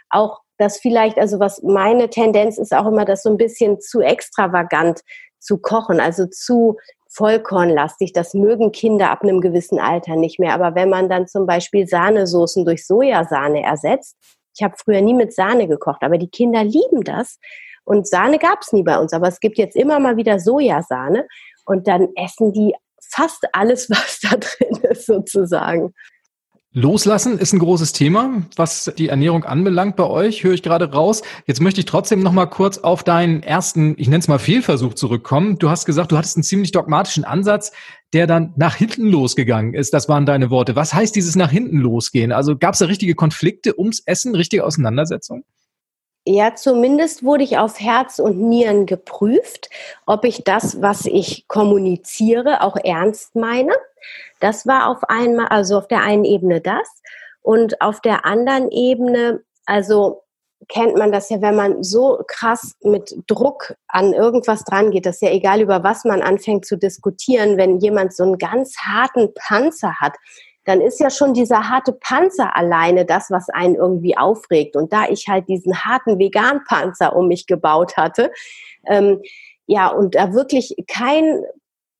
[0.09, 4.01] auch das vielleicht, also was meine Tendenz ist auch immer, das so ein bisschen zu
[4.01, 5.01] extravagant
[5.39, 6.77] zu kochen, also zu
[7.09, 8.13] vollkornlastig.
[8.13, 10.53] Das mögen Kinder ab einem gewissen Alter nicht mehr.
[10.53, 14.15] Aber wenn man dann zum Beispiel Sahnesoßen durch Sojasahne ersetzt,
[14.55, 17.39] ich habe früher nie mit Sahne gekocht, aber die Kinder lieben das.
[17.85, 21.27] Und Sahne gab es nie bei uns, aber es gibt jetzt immer mal wieder Sojasahne
[21.65, 22.75] und dann essen die
[23.11, 25.93] fast alles, was da drin ist, sozusagen.
[26.71, 31.23] Loslassen ist ein großes Thema, was die Ernährung anbelangt bei euch, höre ich gerade raus.
[31.47, 34.93] Jetzt möchte ich trotzdem noch mal kurz auf deinen ersten, ich nenne es mal Fehlversuch
[34.93, 35.57] zurückkommen.
[35.57, 37.71] Du hast gesagt, du hattest einen ziemlich dogmatischen Ansatz,
[38.13, 39.95] der dann nach hinten losgegangen ist.
[39.95, 40.75] Das waren deine Worte.
[40.75, 42.31] Was heißt dieses nach hinten losgehen?
[42.31, 45.43] Also gab es da richtige Konflikte ums Essen, richtige Auseinandersetzungen?
[46.25, 49.71] Ja, zumindest wurde ich auf Herz und Nieren geprüft,
[50.05, 53.71] ob ich das, was ich kommuniziere, auch ernst meine.
[54.39, 56.87] Das war auf einmal, also auf der einen Ebene das.
[57.41, 60.23] Und auf der anderen Ebene, also
[60.67, 65.15] kennt man das ja, wenn man so krass mit Druck an irgendwas dran geht, das
[65.15, 69.33] ist ja egal, über was man anfängt zu diskutieren, wenn jemand so einen ganz harten
[69.33, 70.15] Panzer hat,
[70.65, 74.75] dann ist ja schon dieser harte Panzer alleine das, was einen irgendwie aufregt.
[74.75, 78.31] Und da ich halt diesen harten Vegan-Panzer um mich gebaut hatte,
[78.85, 79.21] ähm,
[79.65, 81.43] ja, und da wirklich kein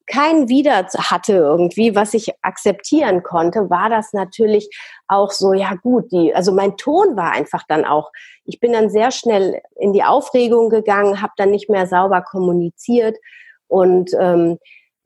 [0.10, 4.70] kein Wider hatte irgendwie, was ich akzeptieren konnte, war das natürlich
[5.08, 8.12] auch so, ja gut, die, also mein Ton war einfach dann auch,
[8.44, 13.18] ich bin dann sehr schnell in die Aufregung gegangen, habe dann nicht mehr sauber kommuniziert
[13.68, 14.58] und ähm,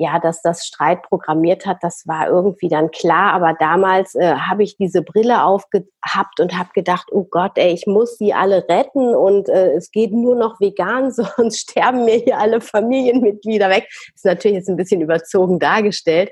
[0.04, 3.32] ja, dass das Streit programmiert hat, das war irgendwie dann klar.
[3.34, 7.88] Aber damals äh, habe ich diese Brille aufgehabt und habe gedacht, oh Gott, ey, ich
[7.88, 12.38] muss sie alle retten und äh, es geht nur noch vegan, sonst sterben mir hier
[12.38, 13.88] alle Familienmitglieder weg.
[14.14, 16.32] Ist natürlich jetzt ein bisschen überzogen dargestellt.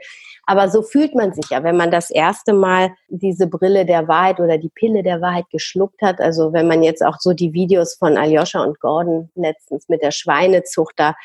[0.52, 4.42] Aber so fühlt man sich ja, wenn man das erste Mal diese Brille der Wahrheit
[4.42, 6.20] oder die Pille der Wahrheit geschluckt hat.
[6.20, 10.12] Also wenn man jetzt auch so die Videos von Aljoscha und Gordon letztens mit der
[10.12, 11.16] Schweinezucht da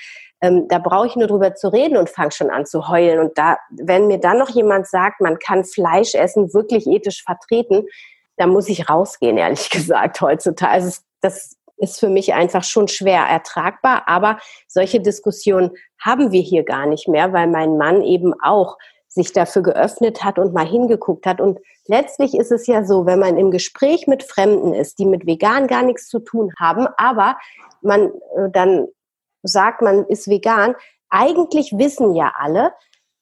[0.41, 3.19] ähm, da brauche ich nur drüber zu reden und fange schon an zu heulen.
[3.19, 7.87] Und da, wenn mir dann noch jemand sagt, man kann Fleisch essen wirklich ethisch vertreten,
[8.37, 10.71] da muss ich rausgehen, ehrlich gesagt, heutzutage.
[10.71, 14.05] Also das ist für mich einfach schon schwer ertragbar.
[14.07, 18.77] Aber solche Diskussionen haben wir hier gar nicht mehr, weil mein Mann eben auch
[19.17, 21.41] sich dafür geöffnet hat und mal hingeguckt hat.
[21.41, 25.27] Und letztlich ist es ja so, wenn man im Gespräch mit Fremden ist, die mit
[25.27, 27.39] vegan gar nichts zu tun haben, aber
[27.81, 28.87] man äh, dann
[29.43, 30.75] sagt, man ist vegan,
[31.09, 32.73] eigentlich wissen ja alle,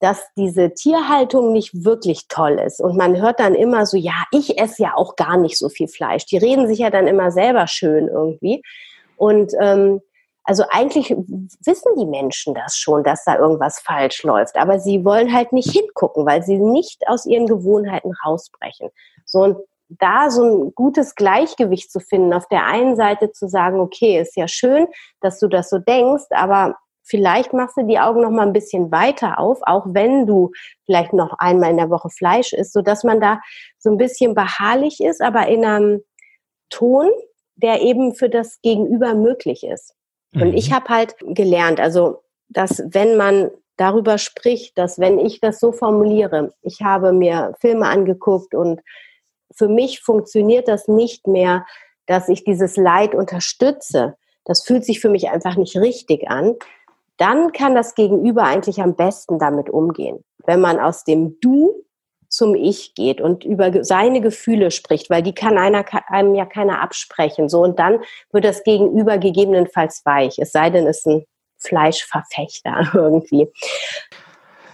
[0.01, 2.81] dass diese Tierhaltung nicht wirklich toll ist.
[2.81, 5.87] Und man hört dann immer so, ja, ich esse ja auch gar nicht so viel
[5.87, 6.27] Fleisch.
[6.27, 8.63] Die reden sich ja dann immer selber schön irgendwie.
[9.17, 10.01] Und ähm,
[10.45, 15.33] also eigentlich wissen die Menschen das schon, dass da irgendwas falsch läuft, aber sie wollen
[15.33, 18.91] halt nicht hingucken, weil sie nicht aus ihren Gewohnheiten rausbrechen.
[19.25, 19.57] So und
[19.89, 24.37] da so ein gutes Gleichgewicht zu finden, auf der einen Seite zu sagen, okay, ist
[24.37, 24.87] ja schön,
[25.21, 28.91] dass du das so denkst, aber vielleicht machst du die Augen noch mal ein bisschen
[28.91, 30.51] weiter auf, auch wenn du
[30.85, 33.41] vielleicht noch einmal in der Woche Fleisch isst, so dass man da
[33.79, 36.03] so ein bisschen beharrlich ist, aber in einem
[36.71, 37.09] Ton,
[37.57, 39.95] der eben für das Gegenüber möglich ist.
[40.35, 40.43] Mhm.
[40.43, 45.59] Und ich habe halt gelernt, also dass wenn man darüber spricht, dass wenn ich das
[45.59, 48.81] so formuliere, ich habe mir Filme angeguckt und
[49.57, 51.65] für mich funktioniert das nicht mehr,
[52.07, 54.17] dass ich dieses Leid unterstütze.
[54.45, 56.57] Das fühlt sich für mich einfach nicht richtig an
[57.17, 60.25] dann kann das Gegenüber eigentlich am besten damit umgehen.
[60.45, 61.84] Wenn man aus dem Du
[62.35, 66.83] zum Ich geht und über seine Gefühle spricht, weil die kann einer, einem ja keiner
[66.83, 67.49] absprechen.
[67.49, 68.01] So, und dann
[68.33, 71.25] wird das Gegenüber gegebenenfalls weich, es sei denn, es ist ein
[71.59, 73.49] Fleischverfechter irgendwie.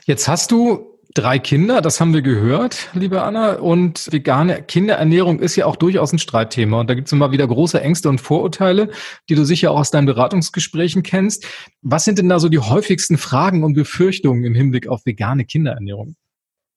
[0.07, 3.55] Jetzt hast du drei Kinder, das haben wir gehört, liebe Anna.
[3.55, 6.81] Und vegane Kinderernährung ist ja auch durchaus ein Streitthema.
[6.81, 8.91] Und da gibt es immer wieder große Ängste und Vorurteile,
[9.29, 11.47] die du sicher auch aus deinen Beratungsgesprächen kennst.
[11.83, 16.17] Was sind denn da so die häufigsten Fragen und Befürchtungen im Hinblick auf vegane Kinderernährung?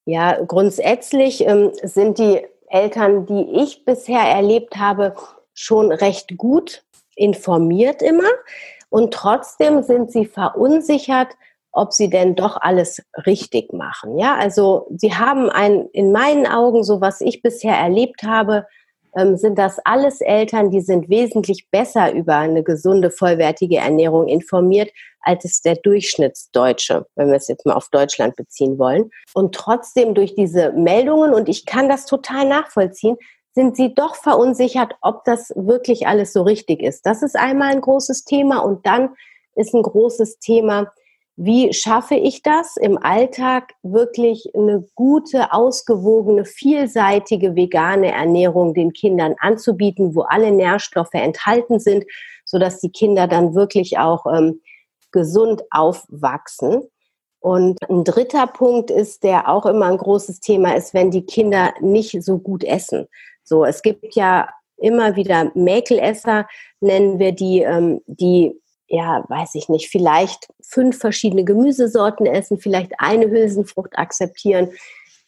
[0.06, 5.16] Ja, grundsätzlich ähm, sind die Eltern, die ich bisher erlebt habe,
[5.54, 6.84] schon recht gut
[7.16, 8.30] informiert immer.
[8.90, 11.30] Und trotzdem sind sie verunsichert,
[11.72, 14.18] ob sie denn doch alles richtig machen.
[14.18, 18.68] Ja, also sie haben ein, in meinen Augen, so was ich bisher erlebt habe,
[19.16, 24.92] ähm, sind das alles Eltern, die sind wesentlich besser über eine gesunde, vollwertige Ernährung informiert,
[25.22, 29.10] als es der Durchschnittsdeutsche, wenn wir es jetzt mal auf Deutschland beziehen wollen.
[29.34, 33.18] Und trotzdem durch diese Meldungen, und ich kann das total nachvollziehen,
[33.56, 37.06] sind sie doch verunsichert, ob das wirklich alles so richtig ist.
[37.06, 39.10] Das ist einmal ein großes Thema und dann
[39.56, 40.92] ist ein großes Thema,
[41.36, 49.36] wie schaffe ich das im Alltag wirklich eine gute, ausgewogene, vielseitige vegane Ernährung den Kindern
[49.40, 52.06] anzubieten, wo alle Nährstoffe enthalten sind,
[52.46, 54.62] so dass die Kinder dann wirklich auch ähm,
[55.12, 56.84] gesund aufwachsen.
[57.40, 61.74] Und ein dritter Punkt ist, der auch immer ein großes Thema ist, wenn die Kinder
[61.82, 63.08] nicht so gut essen.
[63.44, 66.48] So, es gibt ja immer wieder Mäkelesser,
[66.80, 72.94] nennen wir die, ähm, die ja, weiß ich nicht, vielleicht fünf verschiedene Gemüsesorten essen, vielleicht
[73.00, 74.70] eine Hülsenfrucht akzeptieren,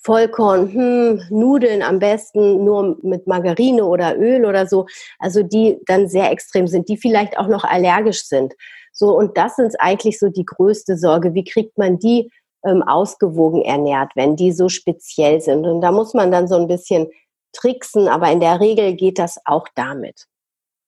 [0.06, 4.86] Vollkorn, hm, Nudeln am besten nur mit Margarine oder Öl oder so,
[5.18, 8.54] also die dann sehr extrem sind, die vielleicht auch noch allergisch sind.
[8.92, 11.34] So, und das sind eigentlich so die größte Sorge.
[11.34, 12.32] Wie kriegt man die
[12.64, 15.66] ähm, ausgewogen ernährt, wenn die so speziell sind?
[15.66, 17.08] Und da muss man dann so ein bisschen
[17.52, 20.28] tricksen, aber in der Regel geht das auch damit.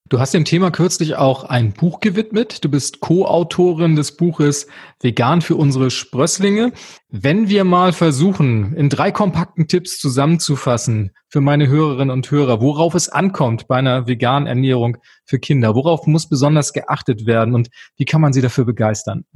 [0.08, 2.64] Du hast dem Thema kürzlich auch ein Buch gewidmet.
[2.64, 4.66] Du bist Co-Autorin des Buches
[5.00, 6.72] Vegan für unsere Sprösslinge.
[7.10, 12.94] Wenn wir mal versuchen, in drei kompakten Tipps zusammenzufassen für meine Hörerinnen und Hörer, worauf
[12.94, 18.06] es ankommt bei einer veganen Ernährung für Kinder, worauf muss besonders geachtet werden und wie
[18.06, 19.26] kann man sie dafür begeistern?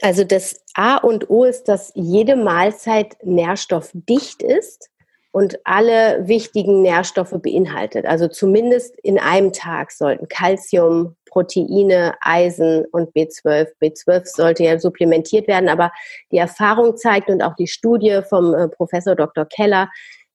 [0.00, 4.88] Also das A und O ist, dass jede Mahlzeit nährstoffdicht ist
[5.32, 8.04] und alle wichtigen Nährstoffe beinhaltet.
[8.06, 13.68] Also zumindest in einem Tag sollten Calcium, Proteine, Eisen und B12.
[13.80, 15.90] B12 sollte ja supplementiert werden, aber
[16.30, 19.46] die Erfahrung zeigt und auch die Studie vom äh, Professor Dr.
[19.46, 19.90] Keller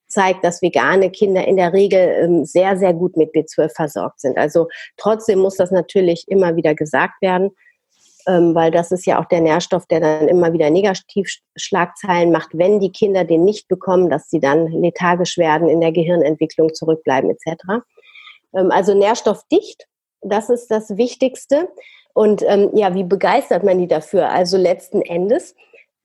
[0.08, 4.36] zeigt, dass vegane Kinder in der Regel ähm, sehr, sehr gut mit B12 versorgt sind.
[4.36, 7.52] Also trotzdem muss das natürlich immer wieder gesagt werden
[8.28, 12.78] ähm, weil das ist ja auch der Nährstoff, der dann immer wieder Negativschlagzeilen macht, wenn
[12.78, 17.62] die Kinder den nicht bekommen, dass sie dann lethargisch werden, in der Gehirnentwicklung zurückbleiben etc.
[18.54, 19.86] Ähm, also nährstoffdicht,
[20.20, 21.68] das ist das Wichtigste.
[22.12, 24.28] Und ähm, ja, wie begeistert man die dafür?
[24.28, 25.54] Also letzten Endes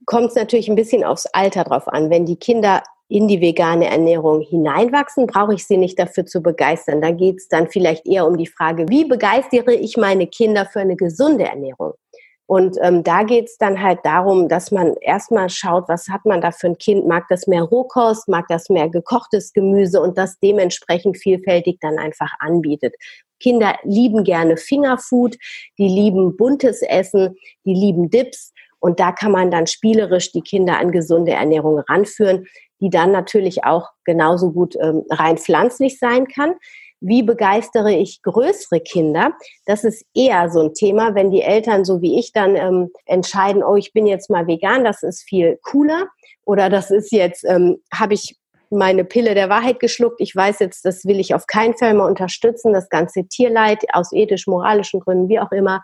[0.06, 2.10] kommt es natürlich ein bisschen aufs Alter drauf an.
[2.10, 7.02] Wenn die Kinder in die vegane Ernährung hineinwachsen, brauche ich sie nicht dafür zu begeistern.
[7.02, 10.80] Da geht es dann vielleicht eher um die Frage, wie begeistere ich meine Kinder für
[10.80, 11.94] eine gesunde Ernährung?
[12.46, 16.42] Und ähm, da geht es dann halt darum, dass man erstmal schaut, was hat man
[16.42, 17.08] da für ein Kind?
[17.08, 22.32] Mag das mehr Rohkost, mag das mehr gekochtes Gemüse und das dementsprechend vielfältig dann einfach
[22.40, 22.96] anbietet.
[23.40, 25.38] Kinder lieben gerne Fingerfood,
[25.78, 28.54] die lieben buntes Essen, die lieben Dips.
[28.80, 32.48] Und da kann man dann spielerisch die Kinder an gesunde Ernährung ranführen,
[32.82, 36.56] die dann natürlich auch genauso gut ähm, rein pflanzlich sein kann.
[37.04, 39.34] Wie begeistere ich größere Kinder?
[39.66, 43.64] Das ist eher so ein Thema, wenn die Eltern so wie ich dann ähm, entscheiden,
[43.64, 46.08] oh, ich bin jetzt mal vegan, das ist viel cooler.
[46.46, 48.38] Oder das ist jetzt, ähm, habe ich
[48.70, 50.20] meine Pille der Wahrheit geschluckt.
[50.20, 54.14] Ich weiß jetzt, das will ich auf keinen Fall mehr unterstützen, das ganze Tierleid aus
[54.14, 55.84] ethisch-moralischen Gründen, wie auch immer.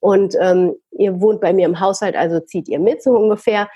[0.00, 3.68] Und ähm, ihr wohnt bei mir im Haushalt, also zieht ihr mit so ungefähr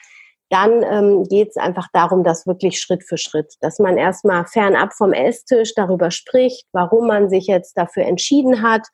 [0.50, 4.92] dann ähm, geht es einfach darum, dass wirklich Schritt für Schritt, dass man erstmal fernab
[4.92, 8.86] vom Esstisch darüber spricht, warum man sich jetzt dafür entschieden hat,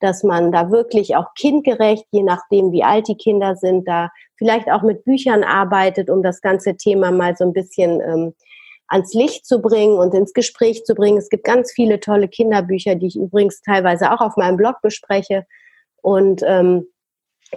[0.00, 4.70] dass man da wirklich auch kindgerecht, je nachdem wie alt die Kinder sind, da vielleicht
[4.70, 8.34] auch mit Büchern arbeitet, um das ganze Thema mal so ein bisschen ähm,
[8.88, 11.18] ans Licht zu bringen und ins Gespräch zu bringen.
[11.18, 15.46] Es gibt ganz viele tolle Kinderbücher, die ich übrigens teilweise auch auf meinem Blog bespreche.
[16.00, 16.86] Und, ähm,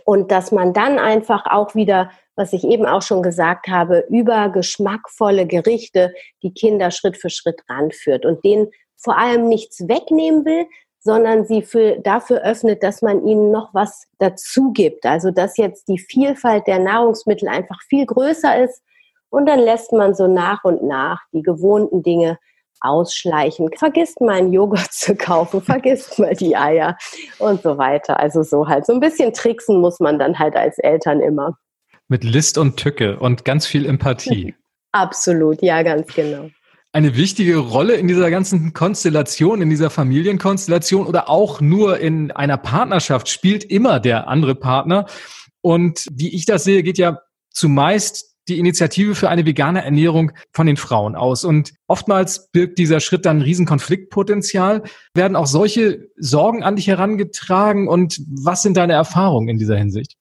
[0.06, 2.12] und dass man dann einfach auch wieder
[2.42, 7.62] was ich eben auch schon gesagt habe, über geschmackvolle Gerichte die Kinder Schritt für Schritt
[7.70, 10.66] ranführt und denen vor allem nichts wegnehmen will,
[10.98, 15.06] sondern sie für, dafür öffnet, dass man ihnen noch was dazu gibt.
[15.06, 18.82] Also dass jetzt die Vielfalt der Nahrungsmittel einfach viel größer ist
[19.30, 22.40] und dann lässt man so nach und nach die gewohnten Dinge
[22.80, 23.70] ausschleichen.
[23.78, 26.98] Vergisst mal einen Joghurt zu kaufen, vergisst mal die Eier
[27.38, 28.20] und so weiter.
[28.20, 28.88] Also so halt.
[28.88, 31.56] So ein bisschen tricksen muss man dann halt als Eltern immer.
[32.12, 34.54] Mit List und Tücke und ganz viel Empathie.
[34.92, 36.50] Absolut, ja, ganz genau.
[36.92, 42.58] Eine wichtige Rolle in dieser ganzen Konstellation, in dieser Familienkonstellation oder auch nur in einer
[42.58, 45.06] Partnerschaft spielt immer der andere Partner.
[45.62, 50.68] Und wie ich das sehe, geht ja zumeist die Initiative für eine vegane Ernährung von
[50.68, 51.46] den Frauen aus.
[51.46, 54.84] Und oftmals birgt dieser Schritt dann ein Riesenkonfliktpotenzial.
[55.14, 57.88] Werden auch solche Sorgen an dich herangetragen?
[57.88, 60.18] Und was sind deine Erfahrungen in dieser Hinsicht?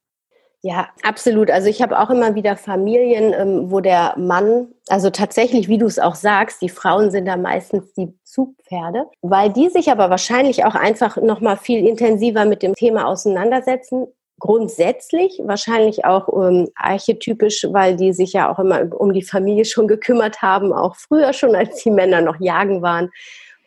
[0.62, 1.50] Ja, absolut.
[1.50, 5.86] Also ich habe auch immer wieder Familien, ähm, wo der Mann, also tatsächlich, wie du
[5.86, 10.64] es auch sagst, die Frauen sind da meistens die Zugpferde, weil die sich aber wahrscheinlich
[10.66, 14.06] auch einfach noch mal viel intensiver mit dem Thema auseinandersetzen.
[14.38, 19.88] Grundsätzlich, wahrscheinlich auch ähm, archetypisch, weil die sich ja auch immer um die Familie schon
[19.88, 23.10] gekümmert haben, auch früher schon, als die Männer noch jagen waren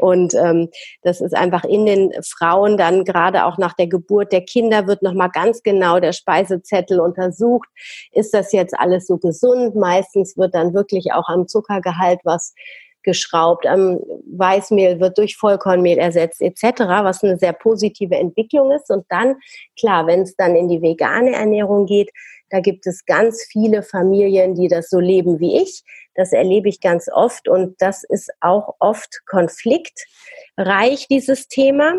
[0.03, 0.67] und ähm,
[1.01, 5.01] das ist einfach in den Frauen dann gerade auch nach der Geburt der Kinder wird
[5.01, 7.69] nochmal ganz genau der Speisezettel untersucht.
[8.11, 9.75] Ist das jetzt alles so gesund?
[9.75, 12.53] Meistens wird dann wirklich auch am Zuckergehalt was
[13.03, 13.99] geschraubt, am
[14.37, 18.89] Weißmehl wird durch Vollkornmehl ersetzt etc., was eine sehr positive Entwicklung ist.
[18.89, 19.35] Und dann,
[19.79, 22.09] klar, wenn es dann in die vegane Ernährung geht,
[22.53, 25.81] da gibt es ganz viele Familien, die das so leben wie ich.
[26.13, 31.95] Das erlebe ich ganz oft und das ist auch oft konfliktreich, dieses Thema.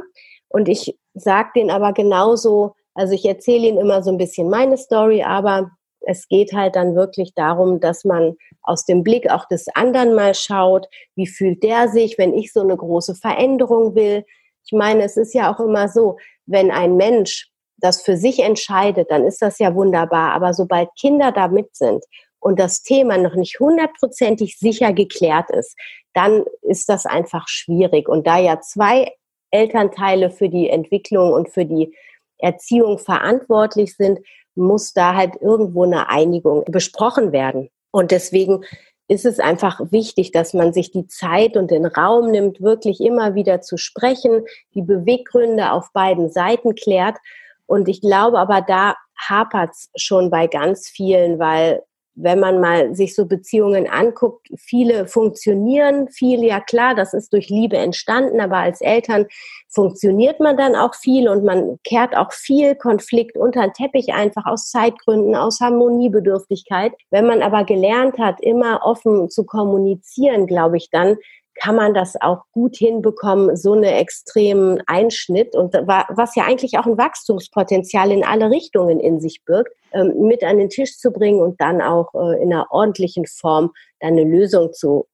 [0.46, 4.76] Und ich sage denen aber genauso, also ich erzähle ihnen immer so ein bisschen meine
[4.76, 9.66] Story, aber es geht halt dann wirklich darum, dass man aus dem Blick auch des
[9.74, 10.86] anderen mal schaut,
[11.16, 14.24] wie fühlt der sich, wenn ich so eine große Veränderung will.
[14.64, 17.50] Ich meine, es ist ja auch immer so, wenn ein Mensch
[17.84, 20.32] das für sich entscheidet, dann ist das ja wunderbar.
[20.32, 22.02] Aber sobald Kinder da mit sind
[22.40, 25.76] und das Thema noch nicht hundertprozentig sicher geklärt ist,
[26.14, 28.08] dann ist das einfach schwierig.
[28.08, 29.12] Und da ja zwei
[29.50, 31.94] Elternteile für die Entwicklung und für die
[32.38, 34.20] Erziehung verantwortlich sind,
[34.54, 37.68] muss da halt irgendwo eine Einigung besprochen werden.
[37.90, 38.64] Und deswegen
[39.08, 43.34] ist es einfach wichtig, dass man sich die Zeit und den Raum nimmt, wirklich immer
[43.34, 47.18] wieder zu sprechen, die Beweggründe auf beiden Seiten klärt
[47.66, 51.82] und ich glaube aber, da hapert's schon bei ganz vielen, weil
[52.16, 57.48] wenn man mal sich so Beziehungen anguckt, viele funktionieren, viel, ja klar, das ist durch
[57.48, 59.26] Liebe entstanden, aber als Eltern
[59.68, 64.46] funktioniert man dann auch viel und man kehrt auch viel Konflikt unter den Teppich einfach
[64.46, 66.92] aus Zeitgründen, aus Harmoniebedürftigkeit.
[67.10, 71.16] Wenn man aber gelernt hat, immer offen zu kommunizieren, glaube ich dann,
[71.54, 76.86] kann man das auch gut hinbekommen, so eine extremen Einschnitt und was ja eigentlich auch
[76.86, 81.40] ein Wachstumspotenzial in alle Richtungen in sich birgt, ähm, mit an den Tisch zu bringen
[81.40, 85.06] und dann auch äh, in einer ordentlichen Form dann eine Lösung zu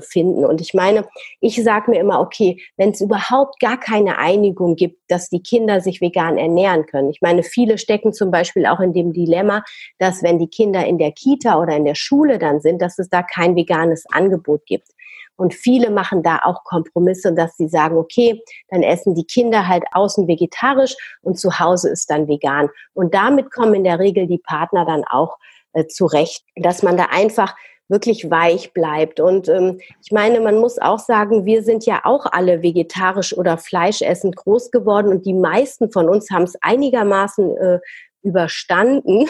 [0.00, 0.44] finden.
[0.44, 1.06] Und ich meine,
[1.40, 5.80] ich sage mir immer, okay, wenn es überhaupt gar keine Einigung gibt, dass die Kinder
[5.80, 7.10] sich vegan ernähren können.
[7.10, 9.62] Ich meine, viele stecken zum Beispiel auch in dem Dilemma,
[9.98, 13.08] dass wenn die Kinder in der Kita oder in der Schule dann sind, dass es
[13.08, 14.88] da kein veganes Angebot gibt.
[15.38, 19.84] Und viele machen da auch Kompromisse, dass sie sagen, okay, dann essen die Kinder halt
[19.92, 22.68] außen vegetarisch und zu Hause ist dann vegan.
[22.92, 25.38] Und damit kommen in der Regel die Partner dann auch
[25.72, 27.54] äh, zurecht, dass man da einfach
[27.88, 29.20] wirklich weich bleibt.
[29.20, 33.58] Und ähm, ich meine, man muss auch sagen, wir sind ja auch alle vegetarisch oder
[33.58, 37.78] fleischessend groß geworden und die meisten von uns haben es einigermaßen äh,
[38.22, 39.26] überstanden.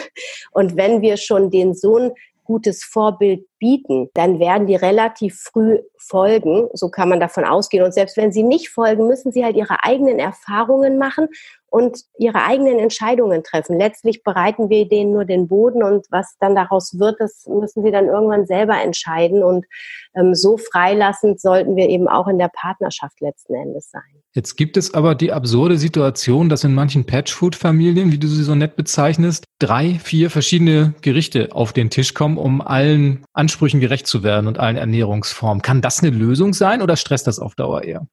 [0.51, 2.11] Und wenn wir schon den Sohn
[2.49, 6.67] gutes Vorbild bieten, dann werden die relativ früh folgen.
[6.73, 7.83] So kann man davon ausgehen.
[7.83, 11.27] Und selbst wenn sie nicht folgen, müssen sie halt ihre eigenen Erfahrungen machen
[11.67, 13.77] und ihre eigenen Entscheidungen treffen.
[13.77, 17.91] Letztlich bereiten wir denen nur den Boden und was dann daraus wird, das müssen sie
[17.91, 19.43] dann irgendwann selber entscheiden.
[19.43, 19.67] Und
[20.15, 24.18] ähm, so freilassend sollten wir eben auch in der Partnerschaft letzten Endes sein.
[24.35, 28.53] Jetzt gibt es aber die absurde Situation, dass in manchen Patchfood-Familien, wie du sie so
[28.53, 34.21] nett bezeichnest, drei, vier verschiedene Gerichte auf den Tisch kommen, um allen Ansprüchen gerecht zu
[34.21, 35.63] werden und allen Ernährungsformen.
[35.63, 38.05] Kann das eine Lösung sein oder stresst das auf Dauer eher?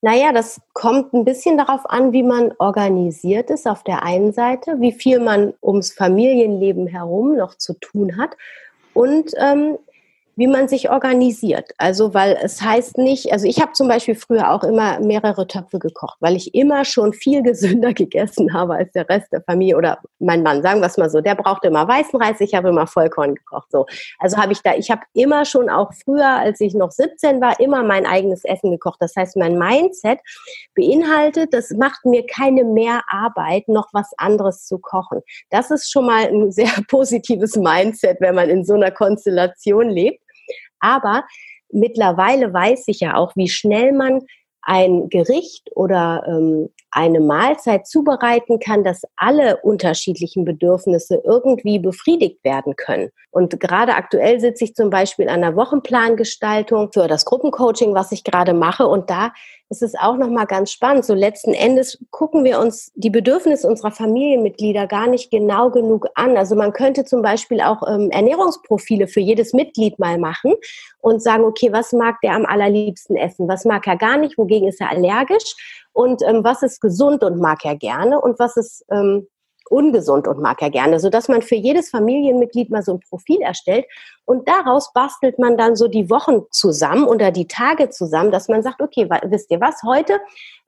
[0.00, 4.80] Naja, das kommt ein bisschen darauf an, wie man organisiert ist auf der einen Seite,
[4.80, 8.36] wie viel man ums Familienleben herum noch zu tun hat
[8.94, 9.78] und ähm,
[10.36, 11.72] wie man sich organisiert.
[11.78, 15.78] Also, weil es heißt nicht, also ich habe zum Beispiel früher auch immer mehrere Töpfe
[15.78, 19.98] gekocht, weil ich immer schon viel gesünder gegessen habe als der Rest der Familie oder
[20.18, 22.86] mein Mann, sagen wir es mal so, der brauchte immer weißen Reis, ich habe immer
[22.86, 23.70] Vollkorn gekocht.
[23.70, 23.86] So.
[24.18, 27.60] Also habe ich da, ich habe immer schon auch früher, als ich noch 17 war,
[27.60, 28.98] immer mein eigenes Essen gekocht.
[29.00, 30.20] Das heißt, mein Mindset
[30.74, 35.20] beinhaltet, das macht mir keine mehr Arbeit, noch was anderes zu kochen.
[35.50, 40.22] Das ist schon mal ein sehr positives Mindset, wenn man in so einer Konstellation lebt.
[40.82, 41.24] Aber
[41.70, 44.20] mittlerweile weiß ich ja auch, wie schnell man
[44.62, 52.76] ein Gericht oder ähm, eine Mahlzeit zubereiten kann, dass alle unterschiedlichen Bedürfnisse irgendwie befriedigt werden
[52.76, 53.10] können.
[53.30, 58.24] Und gerade aktuell sitze ich zum Beispiel an der Wochenplangestaltung für das Gruppencoaching, was ich
[58.24, 58.86] gerade mache.
[58.86, 59.32] Und da
[59.70, 61.06] ist es auch nochmal ganz spannend.
[61.06, 66.36] So letzten Endes gucken wir uns die Bedürfnisse unserer Familienmitglieder gar nicht genau genug an.
[66.36, 70.52] Also man könnte zum Beispiel auch ähm, Ernährungsprofile für jedes Mitglied mal machen
[71.02, 73.46] und sagen, okay, was mag der am allerliebsten essen?
[73.48, 74.38] Was mag er gar nicht?
[74.38, 75.54] Wogegen ist er allergisch?
[75.92, 79.28] und ähm, was ist gesund und mag er gerne und was ist ähm,
[79.72, 83.40] ungesund und mag er gerne, so dass man für jedes Familienmitglied mal so ein Profil
[83.40, 83.86] erstellt.
[84.24, 88.62] Und daraus bastelt man dann so die Wochen zusammen oder die Tage zusammen, dass man
[88.62, 90.20] sagt, okay, wisst ihr was, heute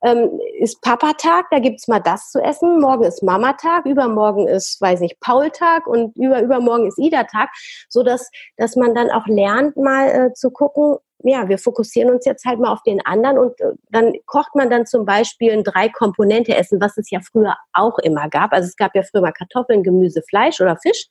[0.05, 5.01] ähm, ist Papa-Tag, da gibt's mal das zu essen, morgen ist Mama-Tag, übermorgen ist, weiß
[5.01, 7.51] ich, Paul-Tag und über, übermorgen ist Ida-Tag,
[7.89, 12.27] so dass, dass man dann auch lernt, mal äh, zu gucken, ja, wir fokussieren uns
[12.27, 15.64] jetzt halt mal auf den anderen und äh, dann kocht man dann zum Beispiel ein
[15.64, 18.53] Drei-Komponente-Essen, was es ja früher auch immer gab.
[18.53, 21.09] Also es gab ja früher mal Kartoffeln, Gemüse, Fleisch oder Fisch.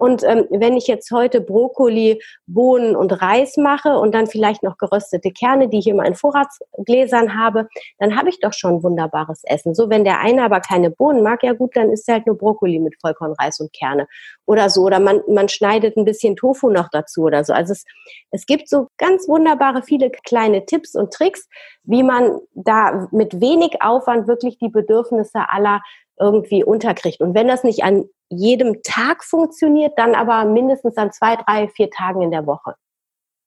[0.00, 4.78] Und ähm, wenn ich jetzt heute Brokkoli, Bohnen und Reis mache und dann vielleicht noch
[4.78, 9.74] geröstete Kerne, die ich immer in Vorratsgläsern habe, dann habe ich doch schon wunderbares Essen.
[9.74, 12.38] So, wenn der eine aber keine Bohnen mag, ja gut, dann ist er halt nur
[12.38, 14.08] Brokkoli mit Vollkornreis und Kerne
[14.46, 14.84] oder so.
[14.84, 17.52] Oder man, man schneidet ein bisschen Tofu noch dazu oder so.
[17.52, 17.84] Also es,
[18.30, 21.46] es gibt so ganz wunderbare viele kleine Tipps und Tricks,
[21.82, 25.82] wie man da mit wenig Aufwand wirklich die Bedürfnisse aller
[26.20, 27.20] irgendwie unterkriegt.
[27.20, 31.90] Und wenn das nicht an jedem Tag funktioniert, dann aber mindestens an zwei, drei, vier
[31.90, 32.74] Tagen in der Woche.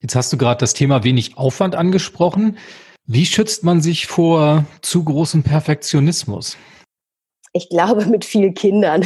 [0.02, 2.58] Jetzt hast du gerade das Thema wenig Aufwand angesprochen.
[3.06, 6.58] Wie schützt man sich vor zu großem Perfektionismus?
[7.54, 9.06] Ich glaube mit vielen Kindern.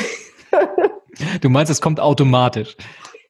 [1.42, 2.76] du meinst, es kommt automatisch?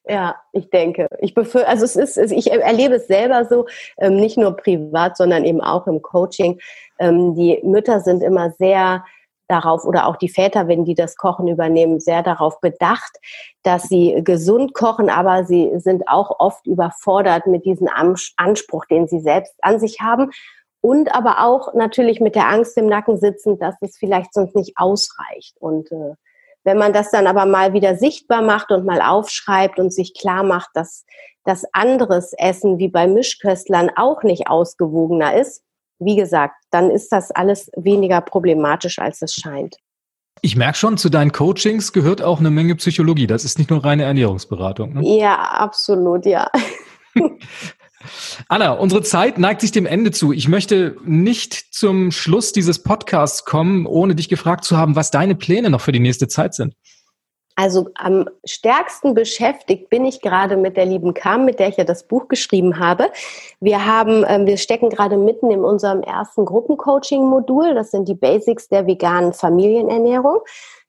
[0.08, 1.08] Ja, ich denke.
[1.20, 3.66] Ich befür also es ist, ich erlebe es selber so,
[3.98, 6.58] ähm, nicht nur privat, sondern eben auch im Coaching.
[6.98, 9.04] Ähm, die Mütter sind immer sehr
[9.48, 13.18] darauf oder auch die Väter, wenn die das Kochen übernehmen, sehr darauf bedacht,
[13.62, 17.88] dass sie gesund kochen, aber sie sind auch oft überfordert mit diesem
[18.36, 20.30] Anspruch, den sie selbst an sich haben
[20.80, 24.74] und aber auch natürlich mit der Angst im Nacken sitzen, dass es vielleicht sonst nicht
[24.76, 25.56] ausreicht.
[25.58, 26.14] Und äh,
[26.64, 30.42] wenn man das dann aber mal wieder sichtbar macht und mal aufschreibt und sich klar
[30.42, 31.04] macht, dass
[31.44, 35.62] das anderes Essen wie bei Mischköstlern auch nicht ausgewogener ist,
[35.98, 39.76] wie gesagt, dann ist das alles weniger problematisch, als es scheint.
[40.40, 43.26] Ich merke schon, zu deinen Coachings gehört auch eine Menge Psychologie.
[43.26, 44.94] Das ist nicht nur reine Ernährungsberatung.
[44.94, 45.18] Ne?
[45.18, 46.48] Ja, absolut, ja.
[48.48, 50.32] Anna, unsere Zeit neigt sich dem Ende zu.
[50.32, 55.34] Ich möchte nicht zum Schluss dieses Podcasts kommen, ohne dich gefragt zu haben, was deine
[55.34, 56.74] Pläne noch für die nächste Zeit sind.
[57.58, 61.82] Also am stärksten beschäftigt bin ich gerade mit der lieben Kam, mit der ich ja
[61.82, 63.10] das Buch geschrieben habe.
[63.58, 67.74] Wir haben, äh, wir stecken gerade mitten in unserem ersten Gruppencoaching-Modul.
[67.74, 70.38] Das sind die Basics der veganen Familienernährung.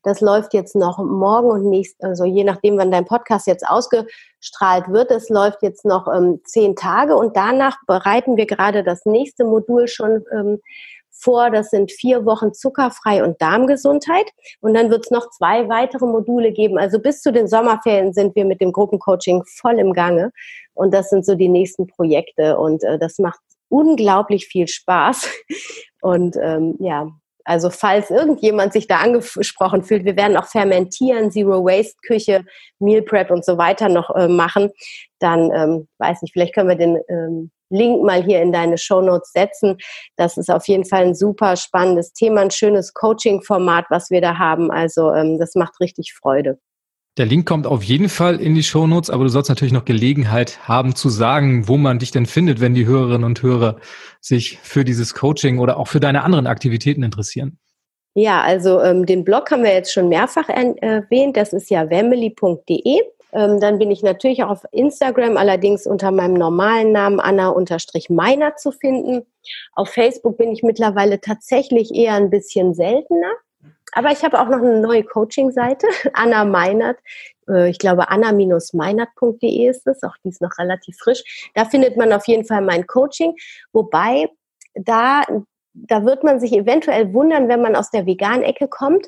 [0.03, 4.89] Das läuft jetzt noch morgen und nächst, also je nachdem, wann dein Podcast jetzt ausgestrahlt
[4.89, 5.09] wird.
[5.09, 9.88] Es läuft jetzt noch ähm, zehn Tage und danach bereiten wir gerade das nächste Modul
[9.88, 10.59] schon ähm,
[11.12, 11.49] vor.
[11.51, 14.26] Das sind vier Wochen zuckerfrei und Darmgesundheit.
[14.62, 16.78] Und dann wird es noch zwei weitere Module geben.
[16.78, 20.32] Also bis zu den Sommerferien sind wir mit dem Gruppencoaching voll im Gange.
[20.74, 22.57] Und das sind so die nächsten Projekte.
[22.57, 23.39] Und äh, das macht
[23.70, 25.30] unglaublich viel Spaß.
[26.01, 27.10] Und ähm, ja,
[27.43, 32.45] Also falls irgendjemand sich da angesprochen fühlt, wir werden auch fermentieren, Zero Waste Küche,
[32.80, 34.70] Meal Prep und so weiter noch äh, machen,
[35.20, 39.01] dann ähm, weiß nicht, vielleicht können wir den ähm, Link mal hier in deine Show
[39.01, 39.78] Notes setzen.
[40.15, 44.38] Das ist auf jeden Fall ein super spannendes Thema, ein schönes Coaching-Format, was wir da
[44.38, 44.72] haben.
[44.72, 46.59] Also ähm, das macht richtig Freude.
[47.17, 49.84] Der Link kommt auf jeden Fall in die Show Notes, aber du sollst natürlich noch
[49.84, 53.78] Gelegenheit haben zu sagen, wo man dich denn findet, wenn die Hörerinnen und Hörer
[54.22, 57.59] sich für dieses Coaching oder auch für deine anderen Aktivitäten interessieren.
[58.14, 61.38] Ja, also ähm, den Blog haben wir jetzt schon mehrfach erwähnt.
[61.38, 63.01] Das ist ja wemily.de.
[63.32, 68.72] Ähm, dann bin ich natürlich auch auf Instagram, allerdings unter meinem normalen Namen Anna-Meiner zu
[68.72, 69.26] finden.
[69.74, 73.32] Auf Facebook bin ich mittlerweile tatsächlich eher ein bisschen seltener.
[73.91, 76.97] Aber ich habe auch noch eine neue Coaching-Seite, Anna Meinert.
[77.47, 80.03] Äh, ich glaube, anna-meinert.de ist es.
[80.03, 81.51] Auch die ist noch relativ frisch.
[81.55, 83.36] Da findet man auf jeden Fall mein Coaching.
[83.74, 84.30] Wobei,
[84.76, 85.24] da,
[85.88, 89.07] da wird man sich eventuell wundern, wenn man aus der Vegan-Ecke kommt.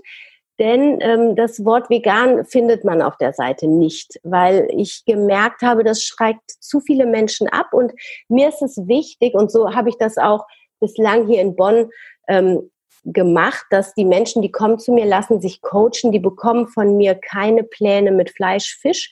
[0.59, 5.84] Denn ähm, das Wort vegan findet man auf der Seite nicht, weil ich gemerkt habe,
[5.84, 7.74] das schreckt zu viele Menschen ab.
[7.74, 7.93] Und
[8.30, 10.45] mir ist es wichtig, und so habe ich das auch
[10.80, 11.89] bislang hier in Bonn
[12.28, 12.69] ähm,
[13.05, 17.15] gemacht, dass die Menschen, die kommen zu mir, lassen sich coachen, die bekommen von mir
[17.15, 19.11] keine Pläne mit Fleisch, Fisch,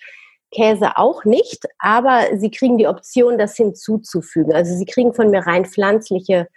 [0.52, 4.54] Käse auch nicht, aber sie kriegen die Option, das hinzuzufügen.
[4.54, 6.48] Also sie kriegen von mir rein pflanzliche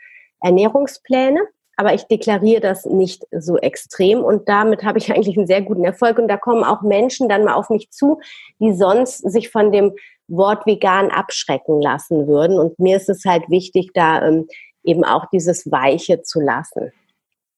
[0.43, 1.41] Ernährungspläne,
[1.77, 5.85] aber ich deklariere das nicht so extrem und damit habe ich eigentlich einen sehr guten
[5.85, 8.21] Erfolg und da kommen auch Menschen dann mal auf mich zu,
[8.61, 9.93] die sonst sich von dem
[10.29, 14.47] Wort vegan abschrecken lassen würden und mir ist es halt wichtig, da ähm,
[14.85, 16.93] eben auch dieses Weiche zu lassen.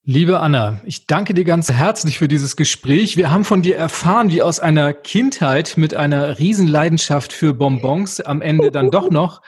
[0.06, 3.16] Liebe Anna, ich danke dir ganz herzlich für dieses Gespräch.
[3.16, 8.42] Wir haben von dir erfahren, wie aus einer Kindheit mit einer Riesenleidenschaft für Bonbons am
[8.42, 9.40] Ende dann doch noch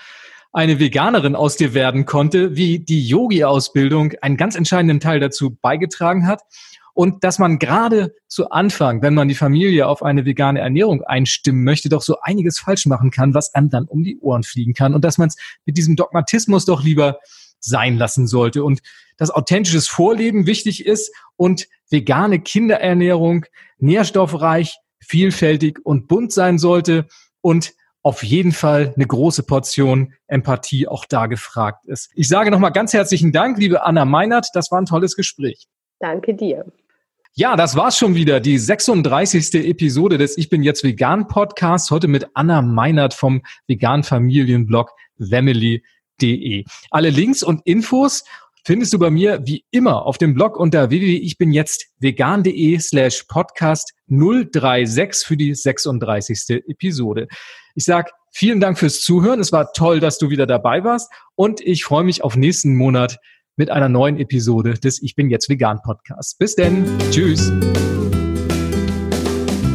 [0.56, 6.26] eine Veganerin aus dir werden konnte, wie die Yogi-Ausbildung einen ganz entscheidenden Teil dazu beigetragen
[6.26, 6.40] hat.
[6.94, 11.62] Und dass man gerade zu Anfang, wenn man die Familie auf eine vegane Ernährung einstimmen
[11.62, 14.94] möchte, doch so einiges falsch machen kann, was einem dann um die Ohren fliegen kann.
[14.94, 15.36] Und dass man es
[15.66, 17.18] mit diesem Dogmatismus doch lieber
[17.60, 18.64] sein lassen sollte.
[18.64, 18.80] Und
[19.18, 23.44] dass authentisches Vorleben wichtig ist und vegane Kinderernährung
[23.76, 27.08] nährstoffreich, vielfältig und bunt sein sollte.
[27.42, 27.74] Und
[28.06, 32.08] auf jeden Fall eine große Portion Empathie auch da gefragt ist.
[32.14, 34.46] Ich sage nochmal ganz herzlichen Dank, liebe Anna Meinert.
[34.54, 35.66] Das war ein tolles Gespräch.
[35.98, 36.66] Danke dir.
[37.34, 38.38] Ja, das war's schon wieder.
[38.38, 39.54] Die 36.
[39.54, 41.90] Episode des Ich bin jetzt vegan Podcasts.
[41.90, 45.82] Heute mit Anna Meinert vom Vegan Familienblog Family
[46.16, 46.64] www.ichbinjetztvegan.de.
[46.90, 48.24] Alle Links und Infos
[48.66, 55.36] findest du bei mir wie immer auf dem Blog unter www.ichbinjetztvegan.de slash podcast 036 für
[55.36, 56.64] die 36.
[56.66, 57.28] Episode.
[57.76, 59.38] Ich sag vielen Dank fürs Zuhören.
[59.38, 63.18] Es war toll, dass du wieder dabei warst und ich freue mich auf nächsten Monat
[63.54, 66.36] mit einer neuen Episode des Ich bin jetzt vegan Podcast.
[66.40, 66.84] Bis denn.
[67.12, 67.52] Tschüss.